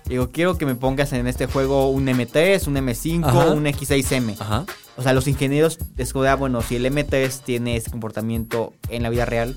Digo, 0.06 0.30
quiero 0.32 0.58
que 0.58 0.66
me 0.66 0.76
pongas 0.76 1.14
en 1.14 1.26
este 1.28 1.46
juego 1.48 1.90
un 1.90 2.06
M3, 2.08 2.68
un 2.68 2.76
M5, 2.76 3.26
Ajá. 3.26 3.52
un 3.52 3.66
X6M. 3.66 4.36
Ajá. 4.40 4.66
O 4.98 5.02
sea, 5.04 5.14
los 5.14 5.28
ingenieros 5.28 5.80
es 5.98 6.12
como 6.12 6.24
de, 6.24 6.30
ah, 6.30 6.36
bueno, 6.36 6.62
si 6.62 6.76
el 6.76 6.86
M3 6.86 7.42
tiene 7.44 7.78
ese 7.78 7.90
comportamiento 7.92 8.74
en 8.90 9.04
la 9.04 9.10
vida 9.10 9.26
real, 9.26 9.56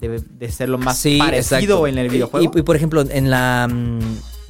debe 0.00 0.20
de 0.20 0.50
ser 0.50 0.68
lo 0.68 0.78
más 0.78 0.98
Sí, 0.98 1.18
parecido 1.18 1.76
exacto. 1.76 1.86
en 1.86 1.98
el 1.98 2.08
videojuego. 2.10 2.50
Y, 2.54 2.58
y, 2.58 2.62
por 2.62 2.76
ejemplo, 2.76 3.02
en 3.08 3.30
la 3.30 3.68
mm, 3.70 4.00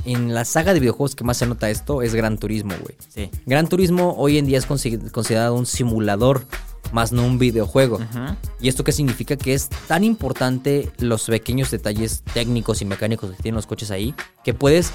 en 0.06 0.32
la 0.34 0.44
saga 0.44 0.72
de 0.74 0.80
videojuegos 0.80 1.14
que 1.14 1.24
más 1.24 1.36
se 1.36 1.46
nota 1.46 1.68
esto 1.70 2.02
es 2.02 2.14
Gran 2.14 2.38
Turismo, 2.38 2.74
güey. 2.80 2.94
sí. 3.14 3.30
Gran 3.46 3.68
Turismo 3.68 4.14
hoy 4.16 4.38
en 4.38 4.46
día 4.46 4.58
es 4.58 4.68
consi- 4.68 5.10
considerado 5.10 5.54
un 5.54 5.66
simulador, 5.66 6.44
más 6.92 7.10
no 7.12 7.24
un 7.26 7.38
videojuego. 7.38 7.98
¿Y 8.60 8.68
esto 8.68 8.84
qué 8.84 8.92
significa? 8.92 9.36
Que 9.36 9.54
es 9.54 9.68
tan 9.88 10.04
importante 10.04 10.90
los 10.98 11.24
pequeños 11.24 11.70
detalles 11.70 12.22
técnicos 12.32 12.80
y 12.80 12.84
mecánicos 12.84 13.30
que 13.32 13.42
tienen 13.42 13.56
los 13.56 13.66
coches 13.66 13.90
ahí, 13.90 14.14
que 14.44 14.54
puedes 14.54 14.92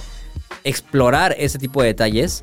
explorar 0.63 1.36
ese 1.38 1.58
tipo 1.60 1.82
de 1.82 1.88
detalles 1.89 2.41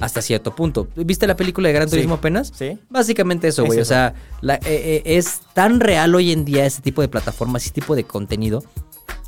hasta 0.00 0.22
cierto 0.22 0.54
punto. 0.54 0.88
¿Viste 0.96 1.26
la 1.26 1.36
película 1.36 1.68
de 1.68 1.74
Gran 1.74 1.88
Sí. 1.88 1.92
Turismo 1.96 2.14
apenas? 2.14 2.52
Sí. 2.54 2.78
Básicamente 2.88 3.48
eso, 3.48 3.62
Es 3.62 3.66
güey. 3.68 3.80
O 3.80 3.84
sea, 3.84 4.14
la- 4.40 4.54
eh, 4.56 4.60
eh, 4.66 5.02
es 5.04 5.40
tan 5.52 5.78
real 5.80 6.14
hoy 6.14 6.32
en 6.32 6.44
día 6.44 6.64
ese 6.64 6.80
tipo 6.80 7.02
de 7.02 7.08
plataformas, 7.08 7.62
ese 7.64 7.72
tipo 7.72 7.94
de 7.94 8.04
contenido, 8.04 8.62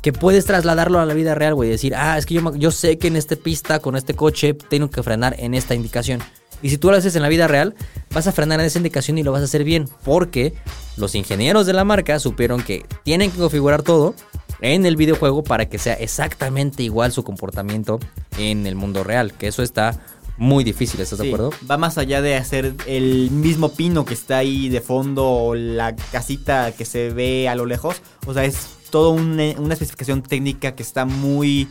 que 0.03 0.11
puedes 0.11 0.45
trasladarlo 0.45 0.99
a 0.99 1.05
la 1.05 1.13
vida 1.13 1.33
real, 1.33 1.55
güey. 1.55 1.69
Decir, 1.69 1.95
ah, 1.95 2.17
es 2.17 2.25
que 2.25 2.35
yo, 2.35 2.55
yo 2.55 2.71
sé 2.71 2.97
que 2.97 3.07
en 3.07 3.15
esta 3.15 3.37
pista, 3.37 3.79
con 3.79 3.95
este 3.95 4.13
coche, 4.13 4.53
tengo 4.53 4.89
que 4.89 5.01
frenar 5.01 5.33
en 5.39 5.53
esta 5.53 5.75
indicación. 5.75 6.19
Y 6.61 6.69
si 6.69 6.77
tú 6.77 6.91
lo 6.91 6.97
haces 6.97 7.15
en 7.15 7.21
la 7.21 7.29
vida 7.29 7.47
real, 7.47 7.73
vas 8.11 8.27
a 8.27 8.33
frenar 8.33 8.59
en 8.59 8.65
esa 8.65 8.79
indicación 8.79 9.17
y 9.17 9.23
lo 9.23 9.31
vas 9.31 9.41
a 9.41 9.45
hacer 9.45 9.63
bien. 9.63 9.87
Porque 10.03 10.53
los 10.97 11.15
ingenieros 11.15 11.65
de 11.65 11.71
la 11.71 11.85
marca 11.85 12.19
supieron 12.19 12.61
que 12.61 12.85
tienen 13.03 13.31
que 13.31 13.37
configurar 13.37 13.81
todo 13.81 14.13
en 14.59 14.85
el 14.85 14.97
videojuego 14.97 15.41
para 15.41 15.69
que 15.69 15.79
sea 15.79 15.93
exactamente 15.93 16.83
igual 16.83 17.13
su 17.13 17.23
comportamiento 17.23 18.01
en 18.37 18.67
el 18.67 18.75
mundo 18.75 19.05
real. 19.05 19.31
Que 19.31 19.47
eso 19.47 19.63
está 19.63 19.97
muy 20.35 20.65
difícil, 20.65 20.99
¿estás 20.99 21.19
de 21.19 21.27
acuerdo? 21.27 21.51
Va 21.69 21.77
más 21.77 21.97
allá 21.97 22.21
de 22.21 22.35
hacer 22.35 22.75
el 22.87 23.31
mismo 23.31 23.71
pino 23.71 24.03
que 24.03 24.15
está 24.15 24.39
ahí 24.39 24.67
de 24.67 24.81
fondo 24.81 25.29
o 25.29 25.55
la 25.55 25.95
casita 25.95 26.73
que 26.73 26.83
se 26.83 27.09
ve 27.09 27.47
a 27.47 27.55
lo 27.55 27.65
lejos. 27.65 28.01
O 28.25 28.33
sea, 28.33 28.43
es 28.43 28.82
todo 28.93 29.09
un- 29.09 29.39
una 29.57 29.73
especificación 29.73 30.21
técnica 30.21 30.75
que 30.75 30.83
está 30.83 31.03
muy 31.05 31.67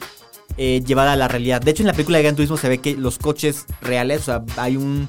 eh, 0.59 0.83
llevada 0.85 1.13
a 1.13 1.17
la 1.17 1.29
realidad. 1.29 1.61
De 1.63 1.71
hecho, 1.71 1.85
en 1.85 1.87
la 1.87 1.93
película 1.93 2.19
de 2.19 2.25
Gran 2.25 2.35
Turismo 2.35 2.57
se 2.57 2.69
ve 2.69 2.79
que 2.79 2.97
los 2.97 3.17
coches 3.19 3.65
reales, 3.81 4.23
o 4.23 4.25
sea, 4.25 4.43
hay 4.57 4.77
un... 4.77 5.09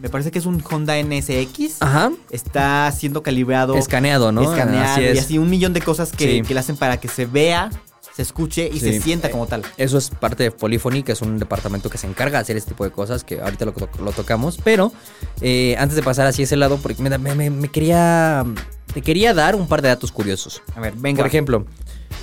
Me 0.00 0.08
parece 0.08 0.30
que 0.30 0.38
es 0.38 0.46
un 0.46 0.64
Honda 0.68 0.94
NSX. 1.00 1.76
Ajá. 1.82 2.10
Está 2.30 2.90
siendo 2.90 3.22
calibrado. 3.22 3.76
Escaneado, 3.76 4.32
¿no? 4.32 4.42
Escaneado 4.42 4.92
Así 4.94 5.02
y 5.02 5.18
así 5.18 5.38
un 5.38 5.50
millón 5.50 5.74
de 5.74 5.82
cosas 5.82 6.10
que, 6.10 6.38
Sí. 6.38 6.42
que 6.42 6.54
le 6.54 6.60
hacen 6.60 6.76
para 6.78 6.96
que 6.98 7.06
se 7.08 7.26
vea, 7.26 7.70
se 8.14 8.22
escuche 8.22 8.68
y 8.72 8.78
se 8.78 9.00
sienta 9.00 9.30
como 9.30 9.46
tal. 9.46 9.62
Eso 9.76 9.96
es 9.96 10.10
parte 10.10 10.44
de 10.44 10.50
Polyphony, 10.50 11.02
que 11.02 11.12
es 11.12 11.22
un 11.22 11.38
departamento 11.38 11.88
que 11.88 11.98
se 11.98 12.06
encarga 12.06 12.38
de 12.38 12.42
hacer 12.42 12.56
este 12.56 12.72
tipo 12.72 12.84
de 12.84 12.90
cosas, 12.90 13.24
que 13.24 13.40
ahorita 13.40 13.64
lo, 13.64 13.74
lo 14.02 14.12
tocamos. 14.12 14.58
Pero 14.62 14.92
eh, 15.40 15.76
antes 15.78 15.96
de 15.96 16.02
pasar 16.02 16.26
hacia 16.26 16.44
ese 16.44 16.56
lado, 16.56 16.78
porque 16.78 17.02
me, 17.02 17.68
quería 17.68 18.44
te 18.92 19.00
quería 19.00 19.32
dar 19.32 19.54
un 19.54 19.66
par 19.66 19.80
de 19.80 19.88
datos 19.88 20.12
curiosos. 20.12 20.62
A 20.74 20.80
ver, 20.80 20.92
venga. 20.94 21.18
Por 21.18 21.26
ejemplo, 21.26 21.64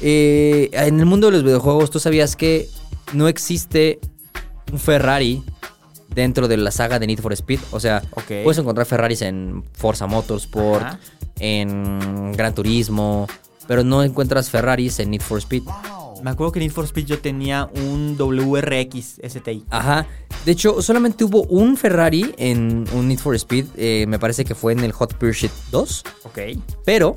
eh, 0.01 0.69
en 0.73 0.99
el 0.99 1.05
mundo 1.07 1.27
de 1.27 1.33
los 1.33 1.43
videojuegos, 1.43 1.89
¿tú 1.89 1.99
sabías 1.99 2.35
que 2.35 2.69
no 3.13 3.27
existe 3.27 3.99
un 4.71 4.77
Ferrari 4.77 5.43
dentro 6.13 6.47
de 6.47 6.57
la 6.57 6.69
saga 6.69 6.99
de 6.99 7.07
Need 7.07 7.19
for 7.19 7.33
Speed? 7.33 7.59
O 7.71 7.79
sea, 7.79 8.03
puedes 8.27 8.59
encontrar 8.59 8.85
Ferraris 8.85 9.23
en 9.23 9.63
Forza 9.73 10.05
Motorsport, 10.05 10.83
Ajá. 10.83 10.99
en 11.39 12.31
Gran 12.33 12.53
Turismo, 12.53 13.27
pero 13.69 13.83
no 13.83 14.01
encuentras 14.01 14.49
Ferraris 14.49 14.97
en 14.97 15.11
Need 15.11 15.21
for 15.21 15.37
Speed. 15.37 15.61
Me 16.23 16.31
acuerdo 16.31 16.51
que 16.51 16.59
en 16.59 16.65
Need 16.65 16.73
for 16.73 16.85
Speed 16.85 17.05
yo 17.05 17.19
tenía 17.19 17.69
un 17.75 18.17
WRX 18.17 19.19
STI. 19.23 19.63
Ajá. 19.69 20.07
De 20.43 20.53
hecho, 20.53 20.81
solamente 20.81 21.23
hubo 21.23 21.43
un 21.43 21.77
Ferrari 21.77 22.33
en 22.39 22.85
un 22.93 23.07
Need 23.07 23.19
for 23.19 23.35
Speed. 23.35 23.67
eh, 23.75 24.05
me 24.07 24.17
parece 24.17 24.43
que 24.43 24.55
fue 24.55 24.73
en 24.73 24.79
el 24.79 24.91
Hot 24.91 25.13
Pursuit 25.13 25.51
2. 25.69 26.03
Ok. 26.23 26.39
Pero, 26.83 27.15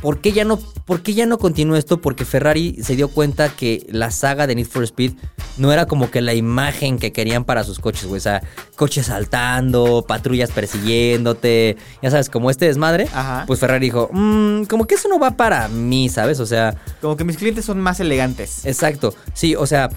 ¿por 0.00 0.20
qué 0.20 0.32
ya 0.32 0.44
no, 0.44 0.58
por 0.58 1.02
qué 1.02 1.14
ya 1.14 1.26
no 1.26 1.38
continúa 1.38 1.78
esto? 1.78 2.00
Porque 2.00 2.24
Ferrari 2.24 2.78
se 2.82 2.96
dio 2.96 3.08
cuenta 3.08 3.48
que 3.50 3.86
la 3.90 4.10
saga 4.10 4.46
de 4.46 4.54
Need 4.54 4.66
for 4.66 4.82
Speed 4.84 5.12
no 5.58 5.72
era 5.72 5.86
como 5.86 6.10
que 6.10 6.20
la 6.20 6.34
imagen 6.34 6.98
que 6.98 7.12
querían 7.12 7.44
para 7.44 7.64
sus 7.64 7.78
coches, 7.78 8.06
güey. 8.06 8.18
O 8.18 8.22
sea, 8.22 8.42
coches 8.76 9.06
saltando, 9.06 10.04
patrullas 10.06 10.50
persiguiéndote, 10.50 11.76
ya 12.02 12.10
sabes, 12.10 12.30
como 12.30 12.50
este 12.50 12.66
desmadre. 12.66 13.04
Ajá. 13.12 13.44
Pues 13.46 13.60
Ferrari 13.60 13.86
dijo, 13.86 14.08
"Mm, 14.12 14.64
como 14.64 14.86
que 14.86 14.94
eso 14.94 15.08
no 15.08 15.18
va 15.18 15.32
para 15.32 15.68
mí, 15.68 16.08
¿sabes? 16.08 16.40
O 16.40 16.46
sea, 16.46 16.74
Como 17.00 17.16
que 17.16 17.24
mis 17.24 17.36
clientes 17.36 17.64
son 17.64 17.80
más 17.80 18.00
elegantes. 18.00 18.64
Exacto, 18.64 19.14
sí, 19.34 19.54
o 19.54 19.66
sea, 19.66 19.90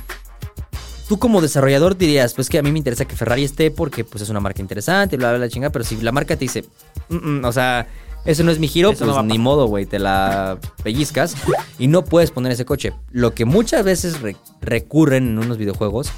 tú 1.07 1.19
como 1.19 1.41
desarrollador 1.41 1.98
dirías, 1.98 2.33
pues 2.33 2.50
que 2.50 2.57
a 2.57 2.63
mí 2.63 2.72
me 2.72 2.77
interesa 2.77 3.05
que 3.05 3.15
Ferrari 3.15 3.43
esté 3.43 3.72
porque 3.72 4.03
pues 4.03 4.22
es 4.24 4.29
una 4.29 4.39
marca 4.39 4.62
interesante, 4.62 5.17
bla, 5.17 5.29
bla, 5.29 5.38
bla, 5.39 5.50
chingada, 5.50 5.72
pero 5.72 5.86
si 5.86 5.95
la 5.98 6.12
marca 6.12 6.36
te 6.36 6.45
dice, 6.45 6.65
"Mm, 7.10 7.39
mm", 7.39 7.45
o 7.45 7.51
sea, 7.51 7.88
eso 8.25 8.44
no 8.44 8.51
es 8.51 8.60
mi 8.60 8.68
giro, 8.68 8.92
Eso 8.92 9.06
pues 9.06 9.15
no 9.15 9.24
ni 9.24 9.38
modo, 9.39 9.65
güey, 9.68 9.86
te 9.86 10.00
la 10.00 10.58
pellizcas 10.84 11.36
y 11.80 11.88
no 11.88 12.03
puedes 12.06 12.32
poner 12.32 12.51
ese 12.51 12.65
coche. 12.65 12.94
Lo 13.12 13.34
que 13.34 13.46
muchas 13.46 13.84
veces 13.84 14.22
re- 14.22 14.36
recurren 14.62 15.27
en 15.30 15.39
unos 15.39 15.58
videojuegos 15.58 16.10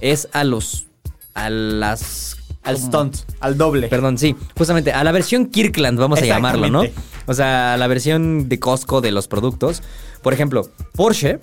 es 0.00 0.28
a 0.32 0.44
los, 0.44 0.86
a 1.34 1.50
las... 1.50 2.36
Al 2.62 2.78
stunt, 2.78 3.16
al 3.40 3.58
doble. 3.58 3.88
Perdón, 3.88 4.16
sí, 4.16 4.34
justamente 4.56 4.90
a 4.90 5.04
la 5.04 5.12
versión 5.12 5.46
Kirkland, 5.46 5.98
vamos 5.98 6.22
a 6.22 6.24
llamarlo, 6.24 6.70
¿no? 6.70 6.82
O 7.26 7.34
sea, 7.34 7.74
a 7.74 7.76
la 7.76 7.86
versión 7.88 8.48
de 8.48 8.58
Costco 8.58 9.02
de 9.02 9.10
los 9.12 9.28
productos. 9.28 9.82
Por 10.22 10.32
ejemplo, 10.32 10.70
Porsche 10.92 11.40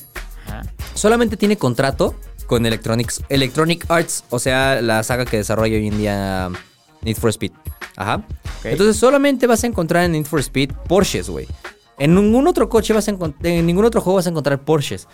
Ajá. 0.47 0.63
solamente 0.95 1.37
tiene 1.37 1.57
contrato 1.57 2.15
con 2.47 2.65
Electronics, 2.65 3.21
Electronic 3.29 3.85
Arts, 3.87 4.23
o 4.31 4.39
sea, 4.39 4.81
la 4.81 5.03
saga 5.03 5.25
que 5.25 5.37
desarrolla 5.37 5.77
hoy 5.77 5.87
en 5.87 5.97
día 5.99 6.49
Need 7.03 7.17
for 7.17 7.29
Speed. 7.29 7.51
Ajá. 8.01 8.23
Entonces 8.63 8.97
solamente 8.97 9.47
vas 9.47 9.63
a 9.63 9.67
encontrar 9.67 10.03
en 10.05 10.11
Need 10.13 10.25
for 10.25 10.39
Speed 10.39 10.71
Porsches, 10.87 11.29
güey. 11.29 11.47
En 11.97 12.15
ningún 12.15 12.47
otro 12.47 12.67
coche 12.69 12.93
vas 12.93 13.07
a 13.07 13.11
encontrar, 13.11 13.45
en 13.45 13.65
ningún 13.65 13.85
otro 13.85 14.01
juego 14.01 14.17
vas 14.17 14.25
a 14.27 14.29
encontrar 14.29 14.59
Porsches. 14.63 15.07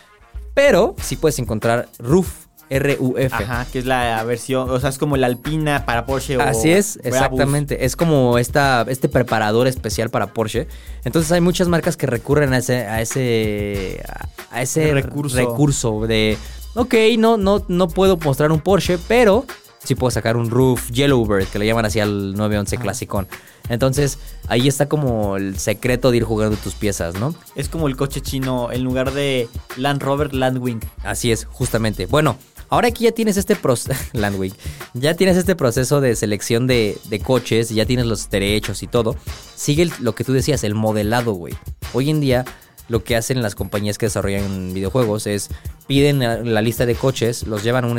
Pero 0.54 0.94
sí 1.00 1.16
puedes 1.16 1.38
encontrar 1.38 1.88
RUF, 1.98 2.46
R-U-F. 2.70 3.34
Ajá, 3.34 3.66
que 3.72 3.78
es 3.78 3.86
la 3.86 4.22
versión, 4.24 4.68
o 4.68 4.80
sea, 4.80 4.90
es 4.90 4.98
como 4.98 5.16
la 5.16 5.26
alpina 5.26 5.86
para 5.86 6.04
Porsche 6.04 6.36
o 6.36 6.42
Así 6.42 6.70
es, 6.70 6.96
Brabus. 6.96 7.06
exactamente. 7.16 7.84
Es 7.84 7.96
como 7.96 8.38
esta, 8.38 8.84
este 8.88 9.08
preparador 9.08 9.66
especial 9.68 10.10
para 10.10 10.32
Porsche. 10.34 10.66
Entonces 11.04 11.30
hay 11.32 11.40
muchas 11.40 11.68
marcas 11.68 11.96
que 11.96 12.06
recurren 12.06 12.52
a 12.52 12.58
ese, 12.58 12.86
a 12.86 13.00
ese, 13.00 14.02
a 14.50 14.62
ese 14.62 14.92
Recurso. 14.92 15.36
recurso 15.36 16.06
de, 16.06 16.36
ok, 16.74 16.94
no, 17.18 17.36
no, 17.36 17.64
no 17.68 17.88
puedo 17.88 18.16
mostrar 18.16 18.50
un 18.52 18.60
Porsche, 18.60 18.98
pero 19.08 19.44
sí 19.88 19.94
puedo 19.94 20.10
sacar 20.10 20.36
un 20.36 20.50
roof 20.50 20.90
Yellowbird, 20.90 21.46
que 21.48 21.58
le 21.58 21.66
llaman 21.66 21.86
así 21.86 21.98
al 22.00 22.34
911 22.34 22.76
Ajá. 22.76 22.82
Clasicón. 22.82 23.26
Entonces 23.68 24.18
ahí 24.48 24.68
está 24.68 24.88
como 24.88 25.36
el 25.36 25.58
secreto 25.58 26.10
de 26.10 26.18
ir 26.18 26.24
jugando 26.24 26.56
tus 26.56 26.74
piezas, 26.74 27.14
¿no? 27.16 27.34
Es 27.54 27.68
como 27.68 27.88
el 27.88 27.96
coche 27.96 28.20
chino, 28.20 28.70
en 28.72 28.82
lugar 28.84 29.12
de 29.12 29.48
Land 29.76 30.02
Rover, 30.02 30.34
Landwing. 30.34 30.80
Así 31.04 31.32
es, 31.32 31.44
justamente. 31.44 32.06
Bueno, 32.06 32.36
ahora 32.70 32.90
que 32.90 33.04
ya 33.04 33.12
tienes 33.12 33.36
este 33.36 33.56
proceso, 33.56 33.98
Landwing, 34.14 34.52
ya 34.94 35.14
tienes 35.14 35.36
este 35.36 35.54
proceso 35.56 36.00
de 36.00 36.16
selección 36.16 36.66
de, 36.66 36.96
de 37.08 37.20
coches, 37.20 37.68
ya 37.70 37.84
tienes 37.84 38.06
los 38.06 38.30
derechos 38.30 38.82
y 38.82 38.86
todo, 38.86 39.16
sigue 39.54 39.82
el- 39.82 39.92
lo 40.00 40.14
que 40.14 40.24
tú 40.24 40.32
decías, 40.32 40.64
el 40.64 40.74
modelado, 40.74 41.32
güey. 41.32 41.54
Hoy 41.92 42.08
en 42.10 42.20
día 42.20 42.44
lo 42.88 43.04
que 43.04 43.16
hacen 43.16 43.42
las 43.42 43.54
compañías 43.54 43.98
que 43.98 44.06
desarrollan 44.06 44.72
videojuegos 44.72 45.26
es 45.26 45.50
piden 45.86 46.20
la, 46.20 46.36
la 46.38 46.62
lista 46.62 46.86
de 46.86 46.94
coches, 46.94 47.46
los 47.46 47.62
llevan 47.62 47.84
a 47.84 47.88
un 47.88 47.98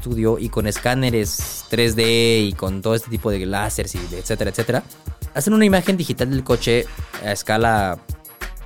Estudio 0.00 0.38
y 0.38 0.48
con 0.48 0.66
escáneres 0.66 1.66
3D 1.70 2.48
y 2.48 2.52
con 2.54 2.80
todo 2.80 2.94
este 2.94 3.10
tipo 3.10 3.30
de 3.30 3.44
láseres 3.44 3.94
y 3.94 3.98
etcétera, 3.98 4.50
etcétera, 4.50 4.82
hacen 5.34 5.52
una 5.52 5.66
imagen 5.66 5.96
digital 5.96 6.30
del 6.30 6.42
coche 6.42 6.86
a 7.24 7.32
escala 7.32 7.98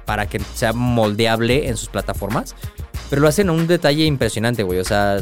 para 0.04 0.28
que 0.28 0.40
sea 0.54 0.72
moldeable 0.72 1.68
en 1.68 1.76
sus 1.76 1.88
plataformas, 1.88 2.54
pero 3.10 3.22
lo 3.22 3.28
hacen 3.28 3.48
a 3.48 3.52
un 3.52 3.66
detalle 3.66 4.04
impresionante, 4.04 4.62
güey. 4.62 4.78
O 4.78 4.84
sea, 4.84 5.18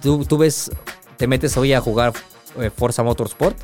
tú 0.00 0.38
ves, 0.38 0.70
te 1.16 1.26
metes 1.26 1.56
hoy 1.56 1.74
a 1.74 1.80
jugar 1.80 2.14
eh, 2.58 2.70
Forza 2.74 3.02
Motorsport 3.02 3.56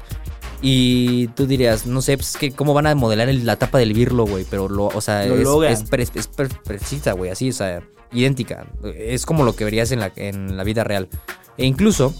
y 0.62 1.28
tú 1.28 1.46
dirías, 1.46 1.86
no 1.86 2.00
sé, 2.02 2.16
pues 2.16 2.36
que 2.36 2.52
cómo 2.52 2.74
van 2.74 2.86
a 2.86 2.94
modelar 2.94 3.28
el- 3.28 3.44
la 3.46 3.56
tapa 3.56 3.78
del 3.78 3.92
birlo, 3.92 4.24
güey, 4.26 4.44
pero 4.48 4.68
lo, 4.68 4.86
o 4.86 5.00
sea, 5.00 5.26
Lo 5.26 5.62
es, 5.64 5.84
precisa, 6.64 7.12
güey, 7.12 7.30
así, 7.30 7.50
o 7.50 7.52
sea, 7.52 7.82
idéntica. 8.12 8.66
Es 8.96 9.26
como 9.26 9.44
lo 9.44 9.54
que 9.54 9.64
verías 9.64 9.92
en 9.92 10.00
la, 10.00 10.12
en 10.16 10.56
la 10.56 10.64
vida 10.64 10.84
real. 10.84 11.08
E 11.58 11.66
incluso, 11.66 12.14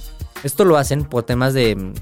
esto 0.45 0.65
lo 0.65 0.77
hacen 0.77 1.05
por 1.05 1.23
temas 1.25 1.55
de, 1.55 1.93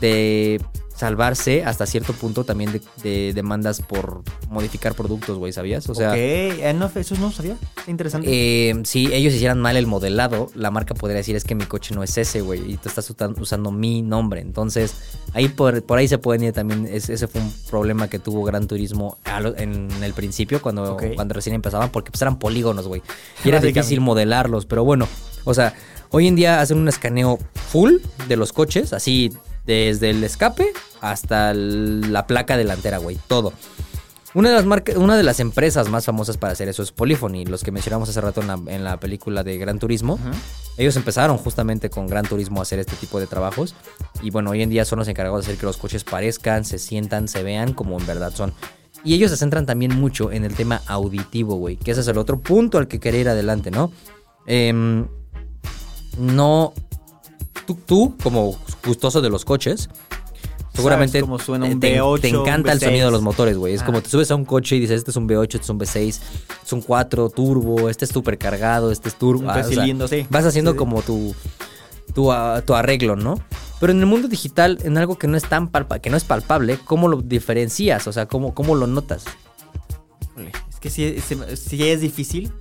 de 0.00 0.60
salvarse 0.94 1.62
hasta 1.62 1.84
cierto 1.84 2.14
punto 2.14 2.44
también 2.44 2.72
de, 2.72 2.80
de 3.02 3.32
demandas 3.34 3.82
por 3.82 4.22
modificar 4.48 4.94
productos, 4.94 5.36
güey, 5.36 5.52
¿sabías? 5.52 5.86
O 5.90 5.94
sea, 5.94 6.08
ok, 6.12 6.16
eh, 6.16 6.74
no, 6.74 6.90
eso 6.94 7.14
no 7.16 7.30
sabía. 7.30 7.56
Interesante. 7.86 8.26
eh, 8.30 8.74
si 8.84 9.12
ellos 9.12 9.34
hicieran 9.34 9.60
mal 9.60 9.76
el 9.76 9.86
modelado, 9.86 10.48
la 10.54 10.70
marca 10.70 10.94
podría 10.94 11.18
decir 11.18 11.36
es 11.36 11.44
que 11.44 11.54
mi 11.54 11.64
coche 11.66 11.94
no 11.94 12.02
es 12.02 12.16
ese, 12.16 12.40
güey, 12.40 12.72
y 12.72 12.76
tú 12.78 12.88
estás 12.88 13.10
usando 13.10 13.70
mi 13.72 14.00
nombre. 14.00 14.40
Entonces, 14.40 14.94
ahí 15.36 15.48
por, 15.48 15.82
por 15.82 15.98
ahí 15.98 16.08
se 16.08 16.18
pueden 16.18 16.42
ir 16.44 16.52
también. 16.52 16.88
es- 16.90 17.08
ese 17.10 17.28
fue 17.28 17.40
un 17.40 17.52
problema 17.70 18.08
que 18.08 18.18
tuvo 18.18 18.42
Gran 18.42 18.66
Turismo 18.66 19.18
lo- 19.40 19.56
en 19.56 19.88
el 20.02 20.12
principio, 20.14 20.60
cuando, 20.62 20.96
cuando 21.14 21.34
recién 21.34 21.54
empezaban, 21.54 21.90
porque 21.90 22.10
pues 22.10 22.20
eran 22.22 22.38
polígonos, 22.38 22.88
güey. 22.88 23.02
Y 23.44 23.48
era 23.50 23.58
difícil 23.82 24.00
modelarlos, 24.00 24.66
pero 24.66 24.82
bueno, 24.84 25.06
o 25.44 25.54
sea, 25.54 25.74
hoy 26.10 26.26
en 26.26 26.36
día 26.36 26.60
hacen 26.60 26.78
un 26.78 26.88
escaneo 26.88 27.38
full 27.68 27.94
de 28.28 28.36
los 28.36 28.52
coches, 28.52 28.92
así 28.92 29.30
desde 29.66 30.10
el 30.10 30.22
escape 30.24 30.66
hasta 31.00 31.52
la 31.54 32.26
placa 32.26 32.56
delantera, 32.56 32.98
güey, 32.98 33.18
todo. 33.28 33.52
Una 34.36 34.50
de 34.50 34.54
las 34.54 34.66
marcas, 34.66 34.96
una 34.96 35.16
de 35.16 35.22
las 35.22 35.40
empresas 35.40 35.88
más 35.88 36.04
famosas 36.04 36.36
para 36.36 36.52
hacer 36.52 36.68
eso 36.68 36.82
es 36.82 36.92
Polyphony, 36.92 37.46
los 37.46 37.64
que 37.64 37.72
mencionamos 37.72 38.10
hace 38.10 38.20
rato 38.20 38.42
en 38.42 38.48
la, 38.48 38.60
en 38.66 38.84
la 38.84 39.00
película 39.00 39.42
de 39.42 39.56
Gran 39.56 39.78
Turismo. 39.78 40.18
Ellos 40.76 40.94
empezaron 40.96 41.38
justamente 41.38 41.88
con 41.88 42.06
Gran 42.06 42.26
Turismo 42.26 42.60
a 42.60 42.62
hacer 42.64 42.78
este 42.78 42.96
tipo 42.96 43.18
de 43.18 43.26
trabajos. 43.26 43.74
Y 44.20 44.28
bueno, 44.28 44.50
hoy 44.50 44.60
en 44.60 44.68
día 44.68 44.84
son 44.84 44.98
los 44.98 45.08
encargados 45.08 45.46
de 45.46 45.52
hacer 45.52 45.58
que 45.58 45.64
los 45.64 45.78
coches 45.78 46.04
parezcan, 46.04 46.66
se 46.66 46.78
sientan, 46.78 47.28
se 47.28 47.42
vean 47.42 47.72
como 47.72 47.98
en 47.98 48.06
verdad 48.06 48.30
son. 48.34 48.52
Y 49.04 49.14
ellos 49.14 49.30
se 49.30 49.38
centran 49.38 49.64
también 49.64 49.98
mucho 49.98 50.30
en 50.30 50.44
el 50.44 50.54
tema 50.54 50.82
auditivo, 50.86 51.54
güey. 51.54 51.78
Que 51.78 51.92
ese 51.92 52.02
es 52.02 52.08
el 52.08 52.18
otro 52.18 52.38
punto 52.38 52.76
al 52.76 52.88
que 52.88 53.00
quería 53.00 53.22
ir 53.22 53.28
adelante, 53.30 53.70
¿no? 53.70 53.90
Em, 54.46 55.06
no. 56.18 56.74
Tú, 57.66 57.78
tú, 57.86 58.14
como 58.22 58.54
gustoso 58.84 59.22
de 59.22 59.30
los 59.30 59.46
coches, 59.46 59.88
seguramente 60.76 61.24
suena 61.44 61.66
un 61.66 61.80
te, 61.80 62.00
V8, 62.00 62.20
te 62.20 62.28
encanta 62.28 62.72
el 62.72 62.80
sonido 62.80 63.06
de 63.06 63.10
V6. 63.10 63.12
los 63.12 63.22
motores, 63.22 63.56
güey. 63.56 63.74
Es 63.74 63.82
Ah. 63.82 63.86
como 63.86 64.00
te 64.02 64.08
subes 64.10 64.30
a 64.30 64.34
un 64.36 64.44
coche 64.44 64.76
y 64.76 64.80
dices, 64.80 64.98
este 64.98 65.10
es 65.10 65.16
un 65.16 65.26
V8, 65.28 65.44
este 65.56 65.58
es 65.64 65.68
un 65.70 65.78
V6, 65.78 66.08
este 66.08 66.22
es 66.64 66.72
un 66.72 66.80
4 66.82 67.30
turbo, 67.30 67.88
este 67.88 68.04
es 68.04 68.10
súper 68.10 68.38
cargado, 68.38 68.90
este 68.92 69.08
es 69.08 69.14
turbo. 69.16 69.48
Ah, 69.50 69.52
o 69.52 69.54
sea, 69.54 69.64
sí. 70.08 70.26
Vas 70.30 70.44
haciendo 70.44 70.72
Sí, 70.72 70.76
como 70.78 71.02
tu, 71.02 71.34
tu, 72.14 72.32
ah, 72.32 72.62
tu 72.64 72.74
arreglo, 72.74 73.16
¿no? 73.16 73.38
Pero 73.80 73.92
en 73.92 74.00
el 74.00 74.06
mundo 74.06 74.26
digital, 74.28 74.78
en 74.84 74.96
algo 74.96 75.18
que 75.18 75.26
no 75.28 75.36
es 75.36 75.44
tan 75.44 75.68
palpa, 75.68 75.98
que 75.98 76.08
no 76.08 76.16
es 76.16 76.24
palpable, 76.24 76.78
¿cómo 76.84 77.08
lo 77.08 77.20
diferencias? 77.20 78.06
O 78.06 78.12
sea, 78.12 78.26
¿cómo, 78.26 78.54
cómo 78.54 78.74
lo 78.74 78.86
notas? 78.86 79.24
Es 80.70 80.80
que 80.80 80.90
sí, 80.90 81.04
es 81.84 82.00
difícil. 82.00 82.52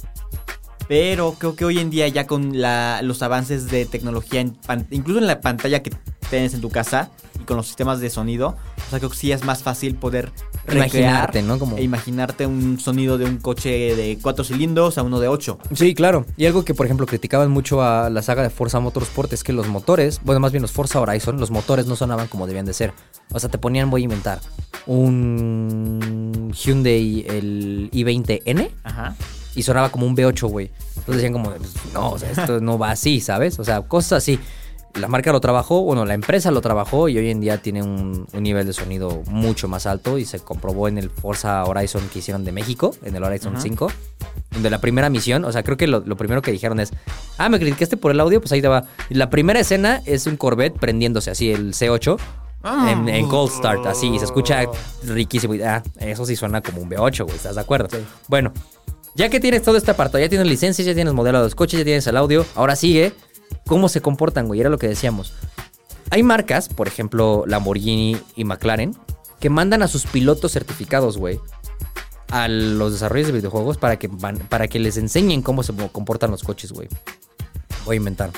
Pero 0.88 1.34
creo 1.40 1.56
que 1.56 1.66
hoy 1.66 1.80
en 1.80 1.90
día 1.90 2.08
ya 2.10 2.28
con 2.28 2.62
la- 2.62 3.02
los 3.02 3.24
avances 3.24 3.72
de 3.72 3.86
tecnología, 3.86 4.40
en 4.42 4.52
pan- 4.52 4.88
incluso 4.92 5.20
en 5.20 5.26
la 5.28 5.42
pantalla 5.42 5.82
que 5.82 5.92
tienes 6.30 6.54
en 6.54 6.62
tu 6.62 6.70
casa 6.70 7.10
con 7.46 7.58
los 7.58 7.68
sistemas 7.68 8.00
de 8.00 8.10
sonido, 8.10 8.56
o 8.88 8.90
sea, 8.90 9.00
creo 9.00 9.10
que 9.10 9.18
sí 9.18 9.32
es 9.32 9.44
más 9.44 9.64
fácil 9.64 9.96
poder 9.96 10.32
Imaginarte, 10.72 11.42
¿no? 11.42 11.60
Como... 11.60 11.78
e 11.78 11.84
imaginarte 11.84 12.46
un 12.46 12.80
sonido 12.80 13.18
de 13.18 13.26
un 13.26 13.38
coche 13.38 13.96
de 13.96 14.18
cuatro 14.22 14.44
cilindros 14.44 14.98
a 14.98 15.04
uno 15.04 15.20
de 15.20 15.28
ocho. 15.28 15.60
Sí, 15.74 15.94
claro. 15.94 16.26
Y 16.38 16.46
algo 16.46 16.66
que, 16.66 16.74
por 16.74 16.86
ejemplo, 16.86 17.06
criticaban 17.06 17.52
mucho 17.52 17.84
a 17.84 18.10
la 18.10 18.22
saga 18.22 18.42
de 18.44 18.50
Forza 18.50 18.80
Motorsport 18.80 19.32
es 19.34 19.44
que 19.44 19.54
los 19.54 19.68
motores, 19.68 20.22
bueno, 20.24 20.40
más 20.40 20.52
bien 20.52 20.62
los 20.62 20.72
Forza 20.72 21.00
Horizon, 21.00 21.40
los 21.40 21.52
motores 21.52 21.86
no 21.86 21.96
sonaban 21.96 22.28
como 22.28 22.48
debían 22.48 22.66
de 22.66 22.74
ser. 22.74 22.94
O 23.32 23.40
sea, 23.40 23.50
te 23.50 23.58
ponían, 23.58 23.90
voy 23.90 24.02
a 24.02 24.04
inventar, 24.06 24.40
un 24.88 26.52
Hyundai, 26.54 27.26
el 27.28 27.90
i20N, 27.92 28.72
Ajá. 28.84 29.16
y 29.56 29.64
sonaba 29.64 29.90
como 29.90 30.08
un 30.08 30.16
V8, 30.16 30.48
güey. 30.50 30.72
Entonces 30.90 31.16
decían 31.16 31.34
como, 31.34 31.52
pues, 31.52 31.74
no, 31.94 32.12
o 32.12 32.20
sea, 32.20 32.32
esto 32.32 32.60
no 32.60 32.78
va 32.78 32.92
así, 32.92 33.22
¿sabes? 33.22 33.60
O 33.60 33.64
sea, 33.64 33.82
cosas 33.82 34.24
así. 34.24 34.40
La 35.00 35.10
marca 35.10 35.34
lo 35.34 35.42
trabajó, 35.42 35.82
bueno, 35.82 36.06
la 36.06 36.14
empresa 36.14 36.52
lo 36.52 36.62
trabajó 36.62 37.10
y 37.10 37.18
hoy 37.18 37.30
en 37.30 37.42
día 37.42 37.58
tiene 37.58 37.84
un, 37.84 38.28
un 38.32 38.44
nivel 38.44 38.66
de 38.66 38.72
sonido 38.72 39.24
mucho 39.28 39.68
más 39.68 39.86
alto 39.86 40.18
y 40.18 40.24
se 40.24 40.40
comprobó 40.40 40.88
en 40.88 40.98
el 40.98 41.10
Forza 41.10 41.66
Horizon 41.66 42.08
que 42.08 42.20
hicieron 42.20 42.46
de 42.46 42.54
México, 42.54 42.96
en 43.04 43.14
el 43.14 43.24
Horizon 43.24 43.54
Ajá. 43.54 43.62
5, 43.62 43.92
donde 44.52 44.70
la 44.70 44.80
primera 44.80 45.10
misión, 45.10 45.44
o 45.44 45.52
sea, 45.52 45.64
creo 45.64 45.76
que 45.76 45.88
lo, 45.88 46.00
lo 46.00 46.16
primero 46.16 46.42
que 46.42 46.52
dijeron 46.52 46.80
es, 46.80 46.94
ah, 47.38 47.50
me 47.50 47.60
criticaste 47.60 47.98
por 47.98 48.12
el 48.12 48.20
audio, 48.22 48.40
pues 48.40 48.54
ahí 48.54 48.62
te 48.62 48.70
va. 48.70 48.86
La 49.10 49.30
primera 49.30 49.60
escena 49.60 50.02
es 50.06 50.28
un 50.28 50.38
Corvette 50.38 50.78
prendiéndose 50.80 51.30
así, 51.30 51.52
el 51.52 51.74
C8. 51.74 52.18
En, 52.90 53.08
en 53.10 53.28
Cold 53.28 53.52
Start, 53.52 53.86
así, 53.86 54.08
y 54.08 54.18
se 54.18 54.26
escucha 54.26 54.64
riquísimo. 55.04 55.54
Y, 55.54 55.62
ah, 55.62 55.84
eso 56.00 56.26
sí 56.26 56.36
suena 56.36 56.62
como 56.62 56.82
un 56.82 56.90
V8, 56.90 57.24
güey, 57.24 57.36
¿estás 57.36 57.54
de 57.56 57.62
acuerdo? 57.62 57.90
Bueno, 58.28 58.54
ya 59.14 59.30
que 59.30 59.40
tienes 59.40 59.62
todo 59.62 59.78
este 59.78 59.92
apartado, 59.92 60.20
ya 60.24 60.30
tienes 60.30 60.48
licencias, 60.48 60.86
ya 60.86 60.96
tienes 60.96 61.14
modelo 61.14 61.38
de 61.38 61.44
los 61.44 61.54
coches, 61.54 61.78
ya 61.78 61.84
tienes 61.84 62.08
el 62.08 62.18
audio, 62.18 62.44
ahora 62.56 62.76
sigue 62.76 63.14
cómo 63.66 63.90
se 63.90 64.02
comportan, 64.02 64.48
güey. 64.48 64.60
Era 64.60 64.70
lo 64.70 64.78
que 64.78 64.88
decíamos. 64.88 65.34
Hay 66.12 66.24
marcas, 66.24 66.70
por 66.70 66.88
ejemplo, 66.88 67.44
Lamborghini 67.48 68.18
y 68.36 68.44
McLaren, 68.44 68.96
que 69.40 69.50
mandan 69.50 69.82
a 69.82 69.88
sus 69.88 70.06
pilotos 70.06 70.52
certificados, 70.52 71.18
güey, 71.18 71.40
a 72.30 72.48
los 72.48 72.94
desarrollos 72.94 73.28
de 73.28 73.34
videojuegos 73.34 73.78
para 73.78 73.98
que, 73.98 74.08
van- 74.08 74.38
para 74.40 74.68
que 74.68 74.80
les 74.80 74.98
enseñen 74.98 75.42
cómo 75.42 75.64
se 75.64 75.74
comportan 75.92 76.32
los 76.32 76.44
coches, 76.44 76.72
güey. 76.72 76.88
Voy 77.86 77.96
a 77.96 77.98
inventar. 77.98 78.32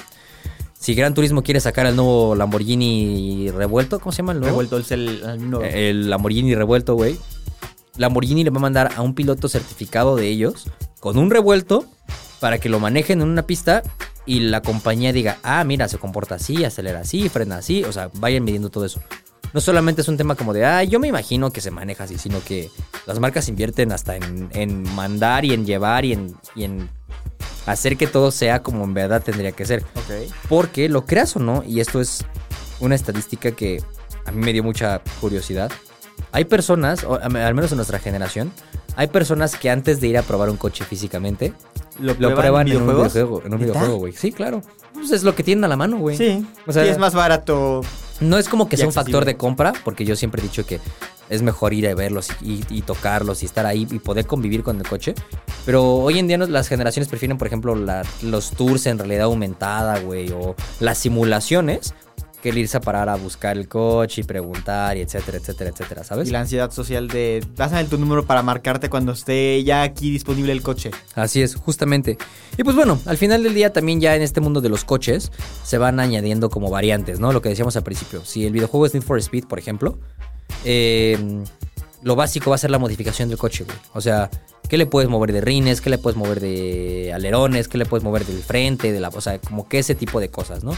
Si 0.79 0.93
Gran 0.93 1.13
Turismo 1.13 1.41
quiere 1.43 1.59
sacar 1.59 1.85
el 1.87 1.95
nuevo 1.95 2.35
Lamborghini 2.35 3.49
revuelto, 3.51 3.99
¿cómo 3.99 4.11
se 4.11 4.17
llama 4.17 4.33
el 4.33 4.39
nuevo? 4.39 4.51
Revuelto 4.51 4.77
es 4.77 4.91
el, 4.91 5.21
el 5.23 5.49
nuevo. 5.49 5.65
el 5.65 6.09
Lamborghini 6.09 6.53
revuelto, 6.55 6.95
güey. 6.95 7.17
Lamborghini 7.97 8.43
le 8.43 8.49
va 8.51 8.57
a 8.57 8.61
mandar 8.61 8.91
a 8.95 9.01
un 9.01 9.15
piloto 9.15 9.49
certificado 9.49 10.15
de 10.15 10.27
ellos 10.27 10.67
con 10.99 11.17
un 11.17 11.31
revuelto 11.31 11.85
para 12.39 12.59
que 12.59 12.69
lo 12.69 12.79
manejen 12.79 13.21
en 13.21 13.27
una 13.27 13.41
pista 13.43 13.81
y 14.27 14.41
la 14.41 14.61
compañía 14.61 15.13
diga, 15.13 15.39
ah, 15.41 15.63
mira, 15.63 15.87
se 15.87 15.97
comporta 15.97 16.35
así, 16.35 16.63
acelera 16.63 16.99
así, 16.99 17.29
frena 17.29 17.57
así, 17.57 17.83
o 17.85 17.91
sea, 17.91 18.11
vayan 18.15 18.43
midiendo 18.43 18.69
todo 18.69 18.85
eso. 18.85 19.01
No 19.53 19.61
solamente 19.61 20.01
es 20.01 20.07
un 20.09 20.17
tema 20.17 20.35
como 20.35 20.53
de, 20.53 20.65
ah, 20.65 20.83
yo 20.83 20.99
me 20.99 21.07
imagino 21.07 21.51
que 21.51 21.61
se 21.61 21.71
maneja 21.71 22.03
así, 22.03 22.17
sino 22.17 22.43
que 22.43 22.69
las 23.07 23.17
marcas 23.19 23.47
invierten 23.47 23.93
hasta 23.93 24.17
en, 24.17 24.49
en 24.53 24.83
mandar 24.93 25.45
y 25.45 25.53
en 25.53 25.65
llevar 25.65 26.03
y 26.03 26.11
en, 26.11 26.35
y 26.53 26.65
en 26.65 26.89
hacer 27.65 27.97
que 27.97 28.07
todo 28.07 28.31
sea 28.31 28.61
como 28.61 28.83
en 28.83 28.93
verdad 28.93 29.23
tendría 29.23 29.53
que 29.53 29.65
ser. 29.65 29.83
Porque 30.49 30.89
lo 30.89 31.05
creas 31.05 31.35
o 31.37 31.39
no, 31.39 31.63
y 31.65 31.79
esto 31.79 32.01
es 32.01 32.25
una 32.81 32.95
estadística 32.95 33.51
que 33.51 33.81
a 34.25 34.31
mí 34.31 34.43
me 34.43 34.51
dio 34.51 34.63
mucha 34.63 35.01
curiosidad. 35.21 35.71
Hay 36.33 36.45
personas, 36.45 37.05
o 37.05 37.15
al 37.15 37.53
menos 37.55 37.71
en 37.71 37.77
nuestra 37.77 37.99
generación, 37.99 38.51
hay 38.97 39.07
personas 39.07 39.55
que 39.55 39.69
antes 39.69 40.01
de 40.01 40.07
ir 40.07 40.17
a 40.17 40.23
probar 40.23 40.49
un 40.49 40.57
coche 40.57 40.83
físicamente, 40.83 41.53
¿Lo, 41.99 42.13
lo 42.19 42.35
prueban 42.35 42.67
en 42.67 42.77
un 42.81 42.87
videojuego, 42.87 43.41
en 43.45 43.53
un 43.53 43.59
videojuego, 43.59 43.95
güey. 43.97 44.13
Sí, 44.13 44.31
claro. 44.31 44.61
Pues 44.93 45.11
es 45.11 45.23
lo 45.23 45.35
que 45.35 45.43
tienen 45.43 45.63
a 45.63 45.67
la 45.67 45.75
mano, 45.77 45.97
güey. 45.97 46.17
Sí. 46.17 46.45
O 46.65 46.71
sea, 46.73 46.83
sí, 46.83 46.89
es 46.89 46.97
más 46.97 47.13
barato. 47.13 47.81
No 48.19 48.37
es 48.37 48.49
como 48.49 48.67
que 48.67 48.77
sea 48.77 48.87
un 48.87 48.93
factor 48.93 49.25
de 49.25 49.37
compra, 49.37 49.73
porque 49.83 50.03
yo 50.05 50.15
siempre 50.15 50.41
he 50.41 50.43
dicho 50.43 50.65
que 50.65 50.79
es 51.29 51.41
mejor 51.41 51.73
ir 51.73 51.87
a 51.87 51.93
verlos 51.93 52.29
y, 52.41 52.63
y 52.69 52.81
tocarlos 52.81 53.43
y 53.43 53.45
estar 53.45 53.65
ahí 53.65 53.87
y 53.91 53.99
poder 53.99 54.25
convivir 54.25 54.63
con 54.63 54.77
el 54.77 54.87
coche. 54.87 55.13
Pero 55.65 55.95
hoy 55.97 56.17
en 56.17 56.27
día 56.27 56.37
las 56.37 56.67
generaciones 56.67 57.09
prefieren, 57.09 57.37
por 57.37 57.47
ejemplo, 57.47 57.75
la- 57.75 58.03
los 58.23 58.51
tours 58.51 58.85
en 58.87 58.97
realidad 58.97 59.23
aumentada, 59.25 59.99
güey, 59.99 60.31
o 60.31 60.55
las 60.79 60.97
simulaciones, 60.97 61.93
que 62.47 62.51
el 62.51 62.59
irse 62.59 62.77
a 62.77 62.79
parar 62.79 63.09
a 63.09 63.17
buscar 63.17 63.57
el 63.57 63.67
coche 63.67 64.21
y 64.21 64.23
preguntar 64.23 64.95
y 64.95 65.01
etcétera, 65.01 65.37
etcétera, 65.37 65.69
etcétera, 65.71 66.03
¿sabes? 66.05 66.29
Y 66.29 66.31
la 66.31 66.39
ansiedad 66.39 66.71
social 66.71 67.09
de. 67.09 67.45
Pásame 67.57 67.83
tu 67.83 67.97
número 67.97 68.25
para 68.25 68.41
marcarte 68.41 68.89
cuando 68.89 69.11
esté 69.11 69.61
ya 69.65 69.81
aquí 69.83 70.11
disponible 70.11 70.53
el 70.53 70.61
coche. 70.61 70.91
Así 71.13 71.41
es, 71.41 71.55
justamente. 71.55 72.17
Y 72.57 72.63
pues 72.63 72.73
bueno, 72.73 72.99
al 73.05 73.17
final 73.17 73.43
del 73.43 73.53
día 73.53 73.73
también 73.73 73.99
ya 73.99 74.15
en 74.15 74.21
este 74.21 74.39
mundo 74.39 74.61
de 74.61 74.69
los 74.69 74.85
coches 74.85 75.29
se 75.63 75.77
van 75.77 75.99
añadiendo 75.99 76.49
como 76.49 76.69
variantes, 76.69 77.19
¿no? 77.19 77.33
Lo 77.33 77.41
que 77.41 77.49
decíamos 77.49 77.75
al 77.75 77.83
principio. 77.83 78.23
Si 78.23 78.45
el 78.45 78.53
videojuego 78.53 78.85
es 78.85 78.93
Need 78.93 79.03
for 79.03 79.19
Speed, 79.19 79.43
por 79.43 79.59
ejemplo, 79.59 79.99
eh, 80.63 81.43
lo 82.01 82.15
básico 82.15 82.51
va 82.51 82.55
a 82.55 82.59
ser 82.59 82.71
la 82.71 82.79
modificación 82.79 83.27
del 83.27 83.37
coche, 83.37 83.65
güey. 83.65 83.77
O 83.93 83.99
sea, 83.99 84.29
¿qué 84.69 84.77
le 84.77 84.85
puedes 84.85 85.09
mover 85.09 85.33
de 85.33 85.41
rines? 85.41 85.81
¿Qué 85.81 85.89
le 85.89 85.97
puedes 85.97 86.15
mover 86.15 86.39
de 86.39 87.11
alerones? 87.13 87.67
¿Qué 87.67 87.77
le 87.77 87.85
puedes 87.85 88.05
mover 88.05 88.25
del 88.25 88.41
frente? 88.41 88.93
De 88.93 89.01
la, 89.01 89.09
o 89.09 89.19
sea, 89.19 89.37
como 89.39 89.67
que 89.67 89.79
ese 89.79 89.95
tipo 89.95 90.21
de 90.21 90.29
cosas, 90.29 90.63
¿no? 90.63 90.73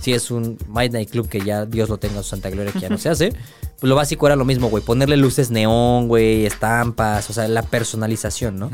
Si 0.00 0.12
es 0.12 0.30
un 0.30 0.58
Midnight 0.68 1.10
Club 1.10 1.28
que 1.28 1.40
ya 1.40 1.64
Dios 1.66 1.88
lo 1.88 1.98
tenga 1.98 2.16
en 2.16 2.22
su 2.22 2.30
santa 2.30 2.50
gloria, 2.50 2.72
que 2.72 2.80
ya 2.80 2.88
no 2.88 2.98
se 2.98 3.08
hace, 3.08 3.30
pues 3.80 3.88
lo 3.88 3.94
básico 3.94 4.26
era 4.26 4.36
lo 4.36 4.44
mismo, 4.44 4.68
güey. 4.68 4.82
Ponerle 4.82 5.16
luces 5.16 5.50
neón, 5.50 6.08
güey, 6.08 6.46
estampas, 6.46 7.28
o 7.30 7.32
sea, 7.32 7.48
la 7.48 7.62
personalización, 7.62 8.58
¿no? 8.58 8.70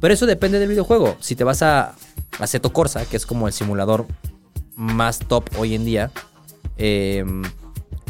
Pero 0.00 0.12
eso 0.12 0.26
depende 0.26 0.58
del 0.58 0.68
videojuego. 0.68 1.16
Si 1.20 1.34
te 1.34 1.44
vas 1.44 1.62
a 1.62 1.94
Aceto 2.38 2.72
Corsa, 2.72 3.06
que 3.06 3.16
es 3.16 3.26
como 3.26 3.46
el 3.46 3.52
simulador 3.52 4.06
más 4.74 5.20
top 5.20 5.48
hoy 5.58 5.74
en 5.74 5.84
día, 5.84 6.10
eh, 6.76 7.24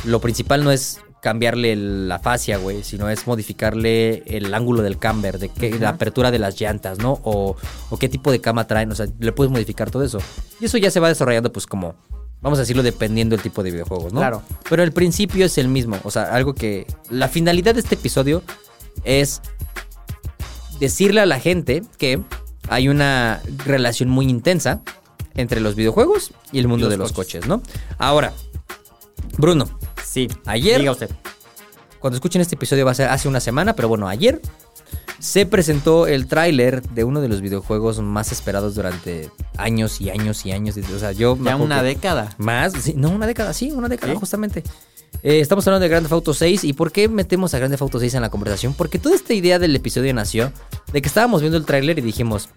lo 0.05 0.21
principal 0.21 0.65
no 0.65 0.73
es 0.73 1.01
cambiarle 1.27 1.75
la 1.75 2.21
fascia, 2.21 2.57
güey, 2.57 2.85
sino 2.85 3.09
es 3.09 3.27
modificarle 3.27 4.23
el 4.27 4.55
ángulo 4.55 4.83
del 4.83 4.97
camber, 4.99 5.41
de 5.41 5.49
qué, 5.49 5.77
la 5.77 5.91
apertura 5.91 6.31
de 6.31 6.39
las 6.39 6.61
llantas, 6.61 6.99
¿no? 6.99 7.21
O, 7.25 7.57
o 7.91 7.97
qué 7.97 8.09
tipo 8.09 8.31
de 8.31 8.41
cama 8.41 8.67
traen, 8.69 8.93
o 8.93 8.95
sea, 8.95 9.07
le 9.19 9.33
puedes 9.33 9.51
modificar 9.51 9.91
todo 9.91 10.05
eso. 10.05 10.19
Y 10.61 10.67
eso 10.67 10.79
ya 10.79 10.91
se 10.91 11.01
va 11.01 11.09
desarrollando, 11.09 11.53
pues 11.53 11.67
como, 11.67 11.97
vamos 12.41 12.59
a 12.59 12.63
decirlo, 12.63 12.83
dependiendo 12.83 13.35
del 13.37 13.43
tipo 13.43 13.63
de 13.63 13.71
videojuegos, 13.71 14.13
¿no? 14.13 14.21
Claro. 14.21 14.43
Pero 14.69 14.83
el 14.83 14.93
principio 14.93 15.47
es 15.47 15.59
el 15.59 15.69
mismo, 15.69 15.99
o 16.05 16.11
sea, 16.11 16.25
algo 16.35 16.55
que... 16.55 16.87
La 17.11 17.29
finalidad 17.29 17.75
de 17.75 17.81
este 17.81 17.95
episodio 17.97 18.43
es 19.05 19.41
decirle 20.81 21.21
a 21.21 21.27
la 21.27 21.41
gente 21.41 21.83
que 21.99 22.21
hay 22.69 22.89
una 22.89 23.41
relación 23.65 24.09
muy 24.09 24.27
intensa 24.29 24.81
entre 25.35 25.61
los 25.61 25.75
videojuegos 25.75 26.33
y 26.53 26.59
el 26.59 26.69
mundo 26.69 26.87
los 26.87 26.91
de 26.93 26.97
los 26.99 27.13
coches. 27.13 27.41
coches, 27.45 27.49
¿no? 27.49 27.63
Ahora, 27.99 28.33
Bruno, 29.39 29.69
Sí. 30.05 30.29
Ayer- 30.47 30.79
Diga 30.81 30.93
usted. 30.93 31.11
cuando 32.01 32.17
escuchen 32.17 32.41
este 32.41 32.55
episodio 32.55 32.85
va 32.87 32.93
a 32.93 32.95
ser 32.95 33.09
hace 33.11 33.29
una 33.29 33.41
semana, 33.41 33.75
pero 33.75 33.89
bueno, 33.89 34.09
ayer 34.09 34.41
se 35.19 35.47
presentó 35.47 36.07
el 36.07 36.27
tráiler 36.27 36.83
de 36.83 37.05
uno 37.05 37.21
de 37.21 37.29
los 37.29 37.41
videojuegos 37.41 38.01
más 38.01 38.33
esperados 38.33 38.75
durante 38.75 39.31
años 39.57 40.01
y 40.01 40.11
años 40.11 40.45
y 40.47 40.53
años. 40.53 40.77
O 40.77 40.99
sea, 40.99 41.13
yo 41.13 41.37
Ya 41.43 41.57
una 41.57 41.83
década. 41.83 42.35
Más, 42.39 42.73
sí, 42.75 42.95
no, 42.97 43.11
una 43.11 43.27
década, 43.27 43.53
sí, 43.53 43.71
una 43.71 43.89
década, 43.89 44.13
¿Sí? 44.13 44.19
justamente. 44.19 44.63
Eh, 45.23 45.41
estamos 45.41 45.67
hablando 45.67 45.83
de 45.83 45.89
Grand 45.89 46.05
Theft 46.05 46.13
Auto 46.13 46.35
6. 46.35 46.65
¿Y 46.65 46.73
por 46.73 46.93
qué 46.93 47.09
metemos 47.09 47.55
a 47.55 47.59
Grand 47.59 47.73
Theft 47.73 47.83
Auto 47.83 47.99
6 47.99 48.15
en 48.15 48.23
la 48.23 48.31
conversación? 48.31 48.75
Porque 48.75 48.99
toda 48.99 49.15
esta 49.15 49.35
idea 49.35 49.59
del 49.59 49.75
episodio 49.75 50.13
nació 50.15 50.53
de 50.93 51.03
que 51.03 51.09
estábamos 51.09 51.41
viendo 51.41 51.57
el 51.57 51.65
tráiler 51.65 51.99
y 51.99 52.03
dijimos, 52.03 52.49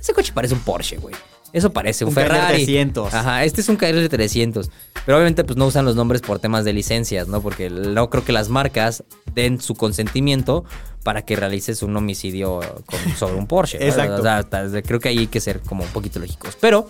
ese 0.00 0.12
coche 0.12 0.32
parece 0.32 0.54
un 0.54 0.60
Porsche, 0.60 0.98
güey. 0.98 1.14
Eso 1.56 1.72
parece 1.72 2.04
un, 2.04 2.10
Un 2.10 2.14
Ferrari. 2.14 2.56
300. 2.64 3.14
Ajá, 3.14 3.44
este 3.44 3.62
es 3.62 3.68
un 3.70 3.76
Cadillac 3.76 4.10
300. 4.10 4.70
Pero 5.06 5.16
obviamente 5.16 5.42
pues 5.42 5.56
no 5.56 5.66
usan 5.66 5.86
los 5.86 5.96
nombres 5.96 6.20
por 6.20 6.38
temas 6.38 6.64
de 6.66 6.74
licencias, 6.74 7.28
¿no? 7.28 7.40
Porque 7.40 7.70
no 7.70 8.10
creo 8.10 8.24
que 8.24 8.32
las 8.32 8.50
marcas 8.50 9.04
den 9.34 9.58
su 9.60 9.74
consentimiento 9.74 10.64
para 11.02 11.22
que 11.22 11.34
realices 11.34 11.82
un 11.82 11.96
homicidio 11.96 12.60
con- 12.84 13.16
sobre 13.16 13.36
un 13.36 13.46
Porsche. 13.46 13.78
Exacto. 13.86 14.16
O 14.16 14.22
sea, 14.22 14.82
creo 14.82 15.00
que 15.00 15.08
ahí 15.08 15.18
hay 15.18 15.26
que 15.28 15.40
ser 15.40 15.60
como 15.60 15.82
un 15.84 15.90
poquito 15.90 16.18
lógicos. 16.18 16.58
Pero, 16.60 16.88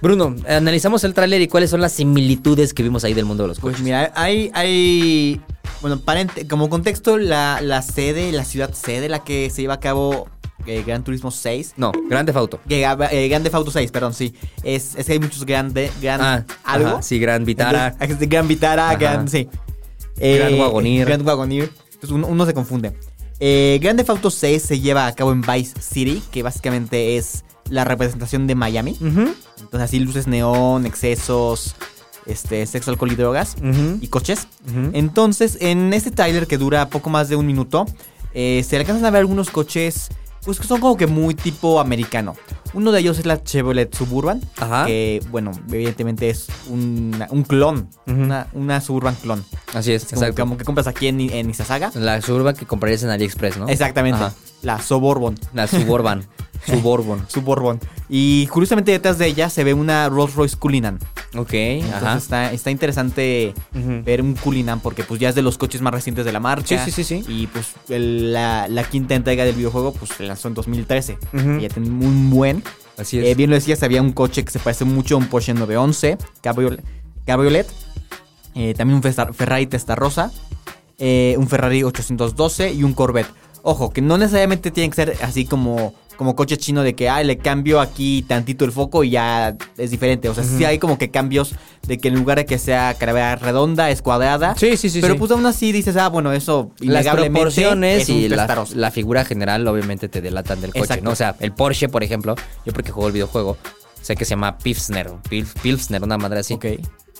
Bruno, 0.00 0.36
analizamos 0.48 1.02
el 1.02 1.14
tráiler 1.14 1.40
y 1.42 1.48
cuáles 1.48 1.70
son 1.70 1.80
las 1.80 1.92
similitudes 1.92 2.74
que 2.74 2.82
vimos 2.84 3.02
ahí 3.02 3.14
del 3.14 3.24
mundo 3.24 3.42
de 3.44 3.48
los 3.48 3.58
coches. 3.58 3.78
Pues 3.78 3.82
mira, 3.84 4.12
hay, 4.14 4.50
hay 4.54 5.40
bueno, 5.80 6.00
como 6.48 6.68
contexto, 6.70 7.18
la, 7.18 7.60
la 7.60 7.82
sede, 7.82 8.30
la 8.30 8.44
ciudad 8.44 8.72
sede, 8.72 9.08
la 9.08 9.24
que 9.24 9.50
se 9.50 9.62
lleva 9.62 9.74
a 9.74 9.80
cabo 9.80 10.28
eh, 10.66 10.82
Gran 10.86 11.04
Turismo 11.04 11.30
6. 11.30 11.74
No, 11.76 11.92
Grande 12.08 12.32
Auto. 12.34 12.60
Que, 12.68 12.82
eh, 12.84 13.28
Gran 13.28 13.42
Theft 13.42 13.54
Auto 13.54 13.70
6, 13.70 13.90
perdón, 13.90 14.14
sí. 14.14 14.34
Es, 14.62 14.94
es 14.96 15.06
que 15.06 15.12
hay 15.12 15.18
muchos 15.20 15.44
Grande, 15.44 15.90
Gran 16.00 16.20
Ah, 16.20 16.44
algo. 16.64 16.88
ajá, 16.88 17.02
sí, 17.02 17.18
Gran 17.18 17.44
Vitara. 17.44 17.88
Entonces, 18.00 18.22
es 18.22 18.28
Gran 18.28 18.48
Vitara, 18.48 18.88
Ajá. 18.90 18.96
Gran, 18.98 19.28
sí. 19.28 19.48
Gran 20.16 20.58
Wagoneer. 20.58 21.06
Gran 21.06 21.26
Wagoneer. 21.26 21.70
Entonces 21.94 22.10
uno, 22.10 22.26
uno 22.28 22.46
se 22.46 22.54
confunde. 22.54 22.92
Eh, 23.40 23.78
Grand 23.82 23.98
Theft 23.98 24.10
Auto 24.10 24.30
6 24.30 24.62
se 24.62 24.80
lleva 24.80 25.06
a 25.06 25.14
cabo 25.14 25.32
en 25.32 25.40
Vice 25.40 25.80
City, 25.80 26.22
que 26.30 26.42
básicamente 26.42 27.16
es 27.16 27.44
la 27.68 27.84
representación 27.84 28.46
de 28.46 28.54
Miami. 28.54 28.96
Entonces 29.00 29.80
así 29.80 29.98
luces 29.98 30.26
neón, 30.26 30.86
excesos, 30.86 31.74
este, 32.26 32.64
sexo, 32.66 32.90
alcohol 32.90 33.10
y 33.12 33.16
drogas 33.16 33.56
y 34.00 34.06
coches. 34.08 34.46
Entonces, 34.92 35.58
en 35.60 35.92
este 35.92 36.10
trailer 36.10 36.46
que 36.46 36.58
dura 36.58 36.88
poco 36.88 37.10
más 37.10 37.28
de 37.28 37.36
un 37.36 37.46
minuto, 37.46 37.86
eh, 38.34 38.64
se 38.68 38.76
alcanzan 38.76 39.04
a 39.06 39.10
ver 39.10 39.20
algunos 39.20 39.50
coches, 39.50 40.08
pues 40.44 40.58
que 40.60 40.66
son 40.66 40.80
como 40.80 40.96
que 40.96 41.06
muy 41.06 41.34
tipo 41.34 41.80
americano. 41.80 42.34
Uno 42.74 42.90
de 42.92 43.00
ellos 43.00 43.18
es 43.18 43.26
la 43.26 43.42
Chevrolet 43.42 43.94
Suburban, 43.94 44.40
Ajá. 44.58 44.86
que, 44.86 45.22
bueno, 45.30 45.52
evidentemente 45.70 46.28
es 46.28 46.48
una- 46.68 47.28
un 47.30 47.44
clon, 47.44 47.88
una, 48.06 48.48
una 48.52 48.80
Suburban 48.80 49.14
clon. 49.14 49.44
Así 49.74 49.92
es, 49.92 50.04
Como, 50.04 50.22
exacto. 50.22 50.42
como 50.42 50.56
que 50.56 50.64
compras 50.64 50.86
aquí 50.88 51.06
en, 51.06 51.20
en 51.20 51.50
Izazaga. 51.50 51.92
La 51.94 52.20
Suburban 52.20 52.56
que 52.56 52.66
comprarías 52.66 53.02
en 53.04 53.10
AliExpress, 53.10 53.56
¿no? 53.58 53.68
Exactamente, 53.68 54.20
Ajá. 54.20 54.34
la 54.62 54.80
Suburban. 54.80 55.36
La 55.52 55.66
Suburban. 55.66 56.26
Suburban. 56.80 57.24
Suburban. 57.28 57.80
Y 58.08 58.46
curiosamente 58.48 58.92
detrás 58.92 59.18
de 59.18 59.26
ella 59.26 59.48
se 59.50 59.64
ve 59.64 59.74
una 59.74 60.08
Rolls 60.08 60.34
Royce 60.34 60.56
Cullinan. 60.56 60.98
Ok, 61.36 61.52
Entonces 61.52 61.94
ajá. 62.02 62.16
está, 62.16 62.52
está 62.52 62.70
interesante 62.70 63.54
ver 63.72 64.22
un 64.22 64.34
Cullinan 64.34 64.80
porque 64.80 65.02
pues 65.04 65.18
ya 65.20 65.28
es 65.30 65.34
de 65.34 65.42
los 65.42 65.58
coches 65.58 65.80
más 65.80 65.92
recientes 65.92 66.24
de 66.24 66.32
la 66.32 66.40
marca. 66.40 66.66
Sí, 66.66 66.76
sí, 66.84 66.90
sí, 66.90 67.04
sí. 67.04 67.24
Y 67.28 67.46
pues 67.48 67.72
el- 67.88 68.32
la, 68.32 68.68
la 68.68 68.84
quinta 68.84 69.14
entrega 69.14 69.44
del 69.44 69.54
videojuego 69.56 69.92
pues 69.92 70.12
se 70.16 70.22
lanzó 70.24 70.48
en 70.48 70.54
2013. 70.54 71.18
Ujú. 71.32 71.50
Y 71.58 71.62
ya 71.62 71.68
tiene 71.68 71.88
un 71.88 72.30
buen. 72.30 72.62
Así 72.96 73.18
es. 73.18 73.24
Eh, 73.26 73.34
bien 73.34 73.50
lo 73.50 73.56
decías, 73.56 73.82
había 73.82 74.00
un 74.00 74.12
coche 74.12 74.44
que 74.44 74.52
se 74.52 74.60
parece 74.60 74.84
mucho 74.84 75.16
a 75.16 75.18
un 75.18 75.26
Porsche 75.26 75.54
911 75.54 76.18
Cabriolet. 76.40 76.84
Cabriolet. 77.26 77.66
Eh, 78.54 78.74
también 78.74 79.00
un 79.04 79.34
Ferrari 79.34 79.66
Testarossa. 79.66 80.30
eh, 80.98 81.34
un 81.38 81.48
Ferrari 81.48 81.82
812 81.82 82.72
y 82.72 82.84
un 82.84 82.92
Corvette. 82.94 83.26
Ojo, 83.62 83.90
que 83.90 84.00
no 84.02 84.16
necesariamente 84.18 84.70
tiene 84.70 84.90
que 84.90 84.94
ser 84.96 85.16
así 85.22 85.44
como, 85.46 85.94
como 86.16 86.36
coche 86.36 86.56
chino 86.56 86.82
de 86.82 86.94
que 86.94 87.08
ah, 87.08 87.22
le 87.22 87.38
cambio 87.38 87.80
aquí 87.80 88.24
tantito 88.26 88.64
el 88.64 88.72
foco 88.72 89.04
y 89.04 89.10
ya 89.10 89.56
es 89.76 89.90
diferente. 89.90 90.28
O 90.28 90.34
sea, 90.34 90.44
sí 90.44 90.64
hay 90.64 90.78
como 90.78 90.98
que 90.98 91.10
cambios 91.10 91.54
de 91.86 91.98
que 91.98 92.08
en 92.08 92.14
lugar 92.14 92.38
de 92.38 92.46
que 92.46 92.58
sea 92.58 92.94
calavera 92.94 93.36
redonda, 93.36 93.90
es 93.90 94.00
cuadrada. 94.02 94.54
Sí, 94.56 94.76
sí, 94.76 94.90
sí, 94.90 95.00
Pero 95.00 95.14
sí. 95.14 95.18
pues 95.18 95.30
aún 95.30 95.44
así 95.46 95.72
dices, 95.72 95.96
ah, 95.96 96.08
bueno, 96.08 96.32
eso 96.32 96.70
Las 96.78 97.06
proporciones 97.06 98.02
es 98.02 98.08
y 98.08 98.28
la, 98.28 98.64
la 98.74 98.90
figura 98.90 99.24
general 99.24 99.66
obviamente 99.68 100.08
te 100.08 100.20
delatan 100.20 100.60
del 100.60 100.70
coche, 100.70 100.84
Exacto. 100.84 101.04
¿no? 101.04 101.10
O 101.10 101.16
sea, 101.16 101.36
el 101.40 101.52
Porsche, 101.52 101.88
por 101.88 102.02
ejemplo, 102.02 102.34
yo 102.64 102.72
porque 102.72 102.90
juego 102.92 103.08
el 103.08 103.12
videojuego, 103.14 103.56
sé 104.00 104.16
que 104.16 104.24
se 104.24 104.30
llama 104.30 104.56
Pilsner, 104.58 105.10
Pil- 105.28 105.46
Pilsner, 105.62 106.02
una 106.02 106.16
madre 106.18 106.40
así. 106.40 106.54
Ok. 106.54 106.66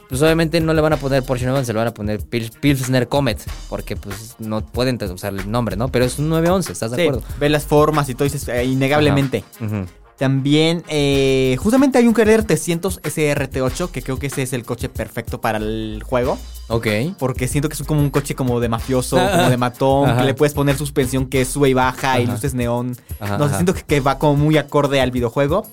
Pues 0.09 0.21
obviamente 0.23 0.61
no 0.61 0.73
le 0.75 0.81
van 0.81 0.93
a 0.93 0.97
poner 0.97 1.23
Porsche 1.23 1.47
911, 1.47 1.67
se 1.67 1.73
le 1.73 1.79
van 1.79 1.89
a 1.89 1.95
poner 1.95 2.21
Pil- 2.23 2.51
Pilsner 2.61 3.09
Comet, 3.09 3.41
porque 3.69 3.97
pues 3.97 4.37
no 4.39 4.65
pueden 4.65 4.99
usar 5.13 5.33
el 5.35 5.51
nombre, 5.51 5.77
¿no? 5.77 5.89
Pero 5.89 6.05
es 6.05 6.19
un 6.19 6.29
911, 6.29 6.73
¿estás 6.73 6.91
de 6.91 6.97
Sí, 6.99 7.03
acuerdo? 7.03 7.23
ves 7.41 7.51
las 7.51 7.65
formas 7.65 8.09
y 8.09 8.15
todo, 8.15 8.25
dices, 8.25 8.47
eh, 8.49 8.65
innegablemente. 8.65 9.45
Ajá. 9.61 9.87
También, 10.17 10.85
eh, 10.89 11.57
justamente 11.59 11.99
hay 11.99 12.07
un 12.07 12.15
Carrera 12.15 12.41
300 12.45 13.03
SRT8, 13.03 13.91
que 13.91 14.01
creo 14.01 14.17
que 14.19 14.29
ese 14.29 14.43
es 14.43 14.53
el 14.53 14.65
coche 14.65 14.89
perfecto 14.89 15.41
para 15.41 15.59
el 15.59 16.03
juego. 16.07 16.39
Ok. 16.69 16.87
Porque 17.19 17.49
siento 17.49 17.69
que 17.69 17.75
es 17.75 17.83
como 17.83 18.01
un 18.01 18.11
coche 18.11 18.37
como 18.37 18.61
de 18.61 18.69
mafioso, 18.69 19.17
como 19.17 19.51
de 19.51 19.57
matón, 19.57 20.09
Ajá. 20.11 20.21
que 20.21 20.27
le 20.27 20.35
puedes 20.35 20.55
poner 20.55 20.77
suspensión 20.79 21.27
que 21.27 21.45
sube 21.45 21.69
y 21.69 21.75
baja 21.75 22.21
y 22.21 22.27
luces 22.29 22.55
neón. 22.55 22.97
No 23.39 23.49
sé, 23.49 23.55
siento 23.55 23.75
que, 23.75 23.83
que 23.83 23.99
va 24.01 24.19
como 24.21 24.37
muy 24.37 24.57
acorde 24.57 25.01
al 25.01 25.11
videojuego. 25.11 25.67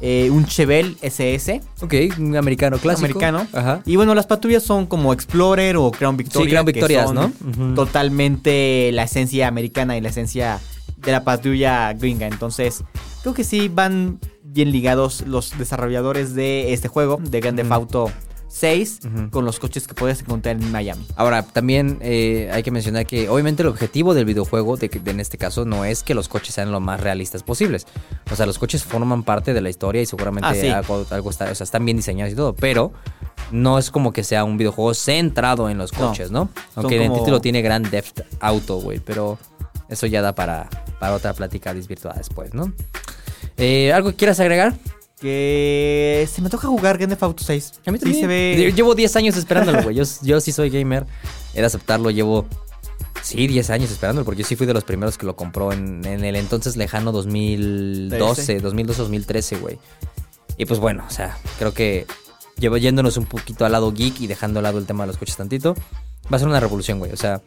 Eh, 0.00 0.30
un 0.30 0.46
Chevelle 0.46 0.96
SS, 1.02 1.60
Ok, 1.80 1.94
un 2.18 2.36
americano 2.36 2.78
clásico. 2.78 3.06
americano. 3.06 3.46
Ajá. 3.52 3.82
Y 3.84 3.96
bueno, 3.96 4.14
las 4.14 4.26
patrullas 4.26 4.62
son 4.62 4.86
como 4.86 5.12
Explorer 5.12 5.76
o 5.76 5.90
Crown 5.90 6.16
Victoria. 6.16 6.50
Crown 6.50 6.66
que 6.66 6.72
Victorias, 6.72 7.12
¿no? 7.12 7.32
Totalmente 7.74 8.90
la 8.92 9.04
esencia 9.04 9.48
americana 9.48 9.96
y 9.96 10.00
la 10.00 10.10
esencia 10.10 10.60
de 10.98 11.12
la 11.12 11.24
patrulla 11.24 11.92
gringa. 11.94 12.26
Entonces, 12.26 12.84
creo 13.22 13.34
que 13.34 13.44
sí 13.44 13.68
van 13.68 14.18
bien 14.42 14.70
ligados 14.72 15.22
los 15.26 15.56
desarrolladores 15.58 16.34
de 16.34 16.72
este 16.72 16.88
juego, 16.88 17.18
de 17.22 17.40
Grand 17.40 17.56
Theft. 17.58 17.72
Auto 17.72 18.10
6, 18.48 19.00
Ujú. 19.04 19.30
con 19.30 19.44
los 19.44 19.58
coches 19.60 19.86
que 19.86 19.94
puedes 19.94 20.20
encontrar 20.20 20.56
en 20.56 20.72
Miami. 20.72 21.06
Ahora, 21.16 21.42
también 21.42 21.98
eh, 22.00 22.50
hay 22.52 22.62
que 22.62 22.70
mencionar 22.70 23.06
que 23.06 23.28
obviamente 23.28 23.62
el 23.62 23.68
objetivo 23.68 24.14
del 24.14 24.24
videojuego, 24.24 24.76
de, 24.76 24.90
en 25.04 25.20
este 25.20 25.36
caso, 25.38 25.64
no 25.64 25.84
es 25.84 26.02
que 26.02 26.14
los 26.14 26.28
coches 26.28 26.54
sean 26.54 26.72
lo 26.72 26.80
más 26.80 27.00
realistas 27.00 27.42
posibles. 27.42 27.86
O 28.32 28.36
sea, 28.36 28.46
los 28.46 28.58
coches 28.58 28.84
forman 28.84 29.22
parte 29.22 29.52
de 29.52 29.60
la 29.60 29.68
historia 29.70 30.00
y 30.02 30.06
seguramente 30.06 30.48
Ah, 30.48 30.54
sí. 30.54 30.68
algo, 30.68 31.04
algo 31.10 31.30
está, 31.30 31.50
o 31.50 31.54
sea, 31.54 31.64
están 31.64 31.84
bien 31.84 31.96
diseñados 31.98 32.32
y 32.32 32.36
todo, 32.36 32.54
pero 32.54 32.92
no 33.52 33.78
es 33.78 33.90
como 33.90 34.12
que 34.12 34.24
sea 34.24 34.44
un 34.44 34.56
videojuego 34.56 34.94
centrado 34.94 35.68
en 35.70 35.78
los 35.78 35.92
coches, 35.92 36.30
¿no? 36.30 36.48
Aunque 36.74 36.96
en 36.96 37.02
el 37.02 37.08
como- 37.08 37.20
título 37.20 37.40
tiene 37.40 37.60
Grand 37.62 37.88
Theft 37.90 38.20
Auto, 38.40 38.76
güey, 38.80 38.98
pero 39.00 39.38
eso 39.88 40.06
ya 40.06 40.22
da 40.22 40.34
para, 40.34 40.68
para 40.98 41.14
otra 41.14 41.32
plática 41.34 41.72
desvirtuada 41.74 42.16
después, 42.18 42.54
¿no? 42.54 42.72
Eh, 43.56 43.92
¿Algo 43.92 44.10
que 44.10 44.16
quieras 44.16 44.38
agregar? 44.40 44.74
Que 45.20 46.28
se 46.32 46.40
me 46.42 46.48
toca 46.48 46.68
jugar 46.68 46.96
Grand 46.96 47.12
Theft 47.12 47.22
Auto 47.22 47.44
6. 47.44 47.72
A 47.86 47.90
mí 47.90 47.98
Sí 47.98 48.04
también. 48.04 48.20
se 48.22 48.26
ve... 48.26 48.72
Llevo 48.74 48.94
10 48.94 49.16
años 49.16 49.36
esperándolo, 49.36 49.82
güey. 49.82 49.96
Yo, 49.96 50.04
yo 50.22 50.40
sí 50.40 50.52
soy 50.52 50.70
gamer. 50.70 51.06
He 51.54 51.60
de 51.60 51.66
aceptarlo. 51.66 52.10
Llevo, 52.10 52.46
sí, 53.22 53.46
10 53.48 53.70
años 53.70 53.90
esperándolo. 53.90 54.24
Porque 54.24 54.42
yo 54.42 54.48
sí 54.48 54.54
fui 54.54 54.66
de 54.66 54.74
los 54.74 54.84
primeros 54.84 55.18
que 55.18 55.26
lo 55.26 55.34
compró 55.34 55.72
en, 55.72 56.04
en 56.06 56.24
el 56.24 56.36
entonces 56.36 56.76
lejano 56.76 57.10
2012, 57.10 58.60
Trece. 58.60 58.62
2012-2013, 58.62 59.60
güey. 59.60 59.78
Y 60.56 60.66
pues 60.66 60.80
bueno, 60.80 61.04
o 61.06 61.10
sea, 61.10 61.38
creo 61.58 61.72
que 61.74 62.06
llevo 62.58 62.76
yéndonos 62.76 63.16
un 63.16 63.26
poquito 63.26 63.64
al 63.64 63.72
lado 63.72 63.92
geek 63.92 64.20
y 64.20 64.26
dejando 64.26 64.58
al 64.60 64.64
lado 64.64 64.78
el 64.78 64.86
tema 64.86 65.04
de 65.04 65.08
los 65.08 65.16
coches 65.16 65.36
tantito. 65.36 65.74
Va 66.32 66.36
a 66.36 66.38
ser 66.38 66.48
una 66.48 66.60
revolución, 66.60 66.98
güey. 66.98 67.12
O 67.12 67.16
sea, 67.16 67.40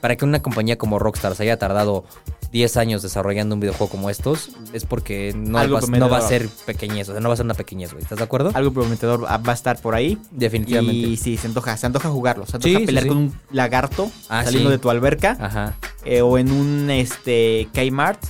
para 0.00 0.16
que 0.16 0.24
una 0.24 0.42
compañía 0.42 0.78
como 0.78 0.98
Rockstar 0.98 1.34
se 1.36 1.42
haya 1.44 1.58
tardado 1.58 2.04
10 2.52 2.76
años 2.76 3.00
desarrollando 3.02 3.54
un 3.54 3.60
videojuego 3.60 3.90
como 3.90 4.10
estos, 4.10 4.50
es 4.74 4.84
porque 4.84 5.32
no, 5.34 5.58
Algo 5.58 5.80
va, 5.80 5.98
no 5.98 6.08
va 6.10 6.18
a 6.18 6.20
ser 6.28 6.48
pequeñez. 6.66 7.08
O 7.08 7.12
sea, 7.12 7.20
no 7.20 7.28
va 7.28 7.34
a 7.34 7.36
ser 7.36 7.46
una 7.46 7.54
pequeñez, 7.54 7.92
güey. 7.92 8.02
¿Estás 8.02 8.18
de 8.18 8.24
acuerdo? 8.24 8.50
Algo 8.54 8.72
prometedor 8.72 9.24
va 9.24 9.40
a 9.44 9.52
estar 9.54 9.80
por 9.80 9.94
ahí. 9.94 10.18
Definitivamente. 10.30 10.94
Y 11.08 11.16
sí, 11.16 11.36
se 11.38 11.46
antoja, 11.46 11.76
se 11.78 11.86
antoja 11.86 12.10
jugarlo. 12.10 12.44
Se 12.46 12.56
antoja 12.58 12.78
Sí, 12.78 12.84
pelear 12.86 13.04
sí. 13.04 13.08
con 13.08 13.16
un 13.18 13.34
lagarto 13.50 14.10
Ah, 14.28 14.44
saliendo 14.44 14.68
de 14.70 14.78
tu 14.78 14.90
alberca. 14.90 15.36
Ajá. 15.40 15.74
eh, 16.04 16.20
o 16.20 16.36
en 16.38 16.52
un 16.52 16.90
este 16.90 17.68
Kmart. 17.72 18.22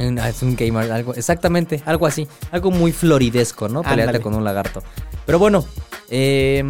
Ah, 0.00 0.28
Es 0.28 0.42
un 0.42 0.54
gamer, 0.56 0.90
algo, 0.92 1.12
exactamente, 1.14 1.82
algo 1.84 2.06
así. 2.06 2.26
Algo 2.52 2.70
muy 2.70 2.92
floridesco, 2.92 3.68
¿no? 3.68 3.82
Pelearte 3.82 4.02
Ándale. 4.02 4.20
con 4.20 4.34
un 4.34 4.44
lagarto. 4.44 4.82
Pero 5.26 5.38
bueno, 5.40 5.64
eh, 6.08 6.64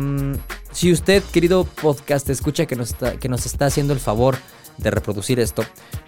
si 0.72 0.90
usted, 0.92 1.22
querido 1.32 1.64
podcast, 1.64 2.28
escucha 2.30 2.66
que 2.66 2.74
nos 2.74 2.90
está, 2.90 3.12
que 3.18 3.28
nos 3.28 3.44
está 3.46 3.66
haciendo 3.66 3.92
el 3.92 4.00
favor 4.00 4.36
de 4.78 4.90
reproducir 4.90 5.40
esto, 5.40 5.64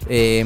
eh, 0.07 0.45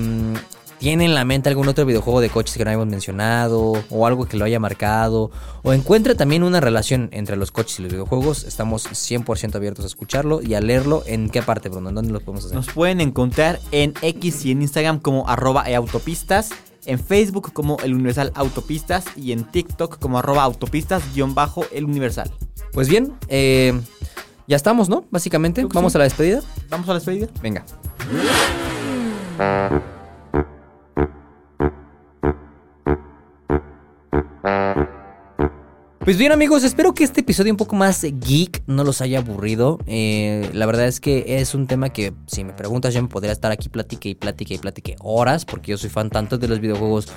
tiene 0.80 1.06
en 1.06 1.14
la 1.14 1.26
mente 1.26 1.50
algún 1.50 1.68
otro 1.68 1.86
videojuego 1.86 2.22
de 2.22 2.30
coches 2.30 2.58
que 2.58 2.64
no 2.64 2.70
hayamos 2.70 2.88
mencionado, 2.88 3.74
o 3.90 4.08
algo 4.08 4.26
que 4.26 4.38
lo 4.38 4.46
haya 4.46 4.60
marcado, 4.60 5.32
o 5.64 5.74
encuentra 5.74 6.16
también 6.16 6.44
una 6.44 6.60
relación 6.60 7.10
entre 7.12 7.38
los 7.38 7.52
coches 7.52 7.80
y 7.80 7.84
los 7.84 7.92
videojuegos, 7.92 8.44
estamos 8.44 8.86
100% 8.86 9.56
abiertos 9.56 9.86
a 9.86 9.88
escucharlo 9.88 10.42
y 10.42 10.54
a 10.54 10.62
leerlo. 10.62 11.04
¿En 11.06 11.30
qué 11.30 11.42
parte, 11.42 11.70
Bruno? 11.70 11.90
¿En 11.90 11.96
dónde 11.96 12.12
lo 12.12 12.20
podemos 12.20 12.46
hacer? 12.46 12.56
Nos 12.56 12.68
pueden 12.68 13.02
encontrar 13.02 13.60
en 13.72 13.94
X 14.02 14.46
y 14.46 14.52
en 14.52 14.62
Instagram 14.62 15.00
como 15.00 15.28
arroba 15.30 15.64
autopistas. 15.76 16.50
En 16.86 17.00
Facebook 17.00 17.52
como 17.52 17.78
el 17.84 17.96
Universal 17.96 18.32
Autopistas. 18.36 19.06
Y 19.16 19.32
en 19.32 19.44
TikTok 19.44 19.98
como 19.98 20.20
arroba 20.20 20.44
autopistas 20.44 21.02
guion 21.16 21.34
bajo 21.34 21.66
el 21.72 21.86
Universal. 21.86 22.30
Pues 22.74 22.88
bien, 22.88 23.14
eh, 23.28 23.74
ya 24.48 24.56
estamos, 24.56 24.88
¿no? 24.88 25.04
Básicamente, 25.10 25.66
vamos 25.66 25.94
sí. 25.94 25.98
a 25.98 26.00
la 26.00 26.04
despedida. 26.04 26.42
Vamos 26.70 26.88
a 26.88 26.92
la 26.92 27.00
despedida. 27.00 27.28
Venga. 27.42 27.66
Pues 36.06 36.20
bien 36.20 36.32
amigos, 36.32 36.64
espero 36.64 36.94
que 36.94 37.04
este 37.04 37.22
episodio 37.22 37.52
un 37.52 37.58
poco 37.58 37.76
más 37.76 38.04
geek 38.04 38.62
no 38.68 38.84
los 38.84 39.02
haya 39.02 39.18
aburrido. 39.18 39.80
Eh, 39.88 40.52
la 40.54 40.68
verdad 40.68 40.86
es 40.86 41.00
que 41.00 41.40
es 41.40 41.56
un 41.56 41.66
tema 41.66 41.90
que 41.90 42.14
si 42.28 42.44
me 42.44 42.54
preguntas 42.54 42.94
yo 42.94 43.02
me 43.02 43.08
podría 43.08 43.32
estar 43.32 43.52
aquí 43.52 43.70
platique 43.70 44.10
y 44.10 44.14
platique 44.14 44.54
y 44.54 44.58
platique 44.60 44.98
horas 45.00 45.46
porque 45.46 45.72
yo 45.72 45.80
soy 45.80 45.90
fan 45.90 46.12
tanto 46.12 46.38
de 46.38 46.48
los 46.48 46.60
videojuegos 46.60 47.08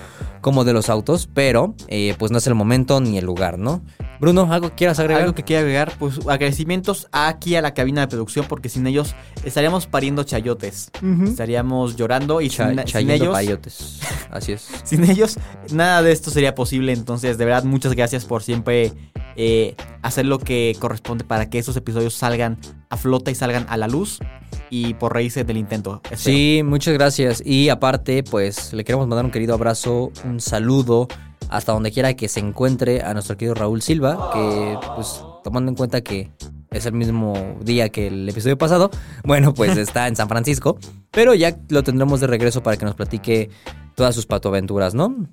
como 0.40 0.64
de 0.64 0.72
los 0.72 0.88
autos, 0.88 1.28
pero 1.34 1.74
eh, 1.88 2.14
pues 2.18 2.32
no 2.32 2.38
es 2.38 2.46
el 2.46 2.54
momento 2.54 2.98
ni 3.02 3.18
el 3.18 3.26
lugar, 3.26 3.58
¿no? 3.58 3.82
Bruno, 4.20 4.52
¿algo 4.52 4.70
que 4.70 4.74
quieras 4.76 4.98
agregar? 4.98 5.22
Algo 5.22 5.34
que 5.34 5.44
quiera 5.44 5.60
agregar, 5.60 5.92
pues 5.98 6.18
agradecimientos 6.26 7.08
aquí 7.12 7.54
a 7.56 7.62
la 7.62 7.74
cabina 7.74 8.00
de 8.02 8.08
producción 8.08 8.46
porque 8.48 8.68
sin 8.68 8.86
ellos 8.86 9.14
estaríamos 9.44 9.86
pariendo 9.86 10.24
chayotes. 10.24 10.90
Estaríamos 11.24 11.96
llorando 11.96 12.40
y 12.40 12.48
Cha- 12.48 12.70
sin, 12.86 13.10
ellos, 13.10 13.32
payotes. 13.32 14.00
Así 14.30 14.52
es. 14.52 14.68
sin 14.84 15.08
ellos 15.08 15.38
nada 15.72 16.02
de 16.02 16.12
esto 16.12 16.30
sería 16.30 16.54
posible. 16.54 16.92
Entonces, 16.92 17.38
de 17.38 17.44
verdad, 17.44 17.64
muchas 17.64 17.94
gracias 17.94 18.24
por 18.24 18.42
siempre 18.42 18.92
eh, 19.36 19.76
hacer 20.02 20.26
lo 20.26 20.38
que 20.38 20.76
corresponde 20.80 21.24
para 21.24 21.48
que 21.48 21.58
esos 21.58 21.76
episodios 21.76 22.14
salgan 22.14 22.58
a 22.90 22.96
flota 22.96 23.30
y 23.30 23.34
salgan 23.34 23.66
a 23.68 23.76
la 23.76 23.86
luz 23.86 24.18
y 24.70 24.94
por 24.94 25.14
reírse 25.14 25.44
del 25.44 25.56
intento. 25.58 26.00
Espero. 26.04 26.18
Sí, 26.18 26.62
muchas 26.64 26.94
gracias. 26.94 27.42
Y 27.44 27.68
aparte, 27.68 28.22
pues 28.24 28.72
le 28.72 28.84
queremos 28.84 29.06
mandar 29.06 29.24
un 29.24 29.30
querido 29.30 29.54
abrazo, 29.54 30.10
un 30.24 30.40
saludo 30.40 31.08
hasta 31.48 31.72
donde 31.72 31.90
quiera 31.92 32.14
que 32.14 32.28
se 32.28 32.40
encuentre 32.40 33.02
a 33.02 33.12
nuestro 33.14 33.36
querido 33.36 33.54
Raúl 33.54 33.82
Silva, 33.82 34.30
que 34.32 34.78
pues 34.94 35.22
tomando 35.42 35.70
en 35.70 35.76
cuenta 35.76 36.00
que 36.00 36.30
es 36.70 36.86
el 36.86 36.92
mismo 36.92 37.56
día 37.62 37.88
que 37.88 38.08
el 38.08 38.28
episodio 38.28 38.58
pasado, 38.58 38.90
bueno, 39.24 39.54
pues 39.54 39.76
está 39.76 40.08
en 40.08 40.16
San 40.16 40.28
Francisco, 40.28 40.78
pero 41.10 41.34
ya 41.34 41.56
lo 41.68 41.82
tendremos 41.82 42.20
de 42.20 42.26
regreso 42.26 42.62
para 42.62 42.76
que 42.76 42.84
nos 42.84 42.94
platique 42.94 43.50
todas 43.94 44.14
sus 44.14 44.26
patoaventuras, 44.26 44.94
¿no? 44.94 45.28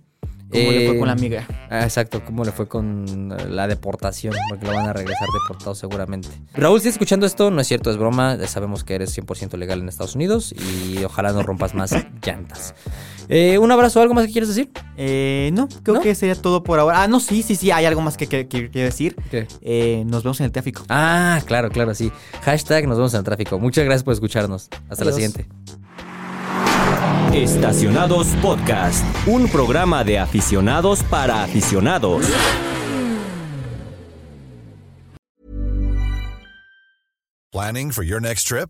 ¿Cómo 0.50 0.72
le 0.72 0.86
fue 0.86 0.96
Eh, 0.96 1.00
con 1.00 1.08
la 1.08 1.14
amiga? 1.14 1.48
Ah, 1.70 1.84
exacto, 1.84 2.24
cómo 2.24 2.46
le 2.46 2.52
fue 2.52 2.68
con 2.68 3.36
la 3.50 3.68
deportación, 3.68 4.34
porque 4.50 4.66
lo 4.66 4.74
van 4.74 4.88
a 4.88 4.94
regresar 4.94 5.28
deportado 5.42 5.76
seguramente. 5.76 6.30
Raúl, 6.54 6.80
si 6.82 6.88
escuchando 6.88 7.26
esto, 7.26 7.50
no 7.52 7.62
es 7.62 7.68
cierto, 7.68 7.90
es 7.90 7.98
broma, 7.98 8.38
sabemos 8.48 8.84
que 8.84 8.96
eres 8.96 9.18
100% 9.18 9.58
legal 9.58 9.80
en 9.80 9.90
Estados 9.90 10.16
Unidos 10.16 10.54
y 10.54 11.04
ojalá 11.04 11.34
no 11.34 11.42
rompas 11.42 11.74
más 11.74 11.92
llantas. 12.26 12.76
Eh, 13.30 13.58
un 13.58 13.72
abrazo, 13.72 14.02
¿algo 14.02 14.14
más 14.14 14.26
que 14.28 14.32
quieres 14.32 14.50
decir? 14.50 14.72
Eh, 14.98 15.50
no, 15.54 15.68
creo 15.84 15.96
¿No? 15.96 16.02
que 16.02 16.14
sería 16.16 16.36
todo 16.36 16.64
por 16.64 16.80
ahora. 16.80 17.04
Ah, 17.04 17.08
no, 17.08 17.20
sí, 17.20 17.42
sí, 17.44 17.56
sí, 17.56 17.72
hay 17.72 17.86
algo 17.86 18.02
más 18.02 18.18
que 18.18 18.28
que 18.28 18.70
decir. 18.72 19.16
¿Qué? 19.32 19.48
Eh, 19.62 20.04
nos 20.06 20.24
vemos 20.24 20.40
en 20.40 20.46
el 20.46 20.52
tráfico. 20.52 20.84
Ah, 20.90 21.42
claro, 21.46 21.70
claro, 21.70 21.94
sí. 21.96 22.12
Hashtag 22.44 22.88
nos 22.88 22.98
vemos 22.98 23.14
en 23.14 23.20
el 23.20 23.24
tráfico. 23.24 23.60
Muchas 23.60 23.86
gracias 23.86 24.04
por 24.04 24.14
escucharnos. 24.14 24.70
Hasta 24.90 25.06
la 25.06 25.12
siguiente. 25.12 25.48
Estacionados 27.34 28.28
Podcast, 28.42 29.04
un 29.28 29.50
programa 29.50 30.04
de 30.04 30.20
aficionados 30.20 31.04
para 31.04 31.44
aficionados. 31.44 32.26
Planning 37.52 37.92
for 37.92 38.04
your 38.04 38.22
next 38.22 38.48
trip? 38.48 38.70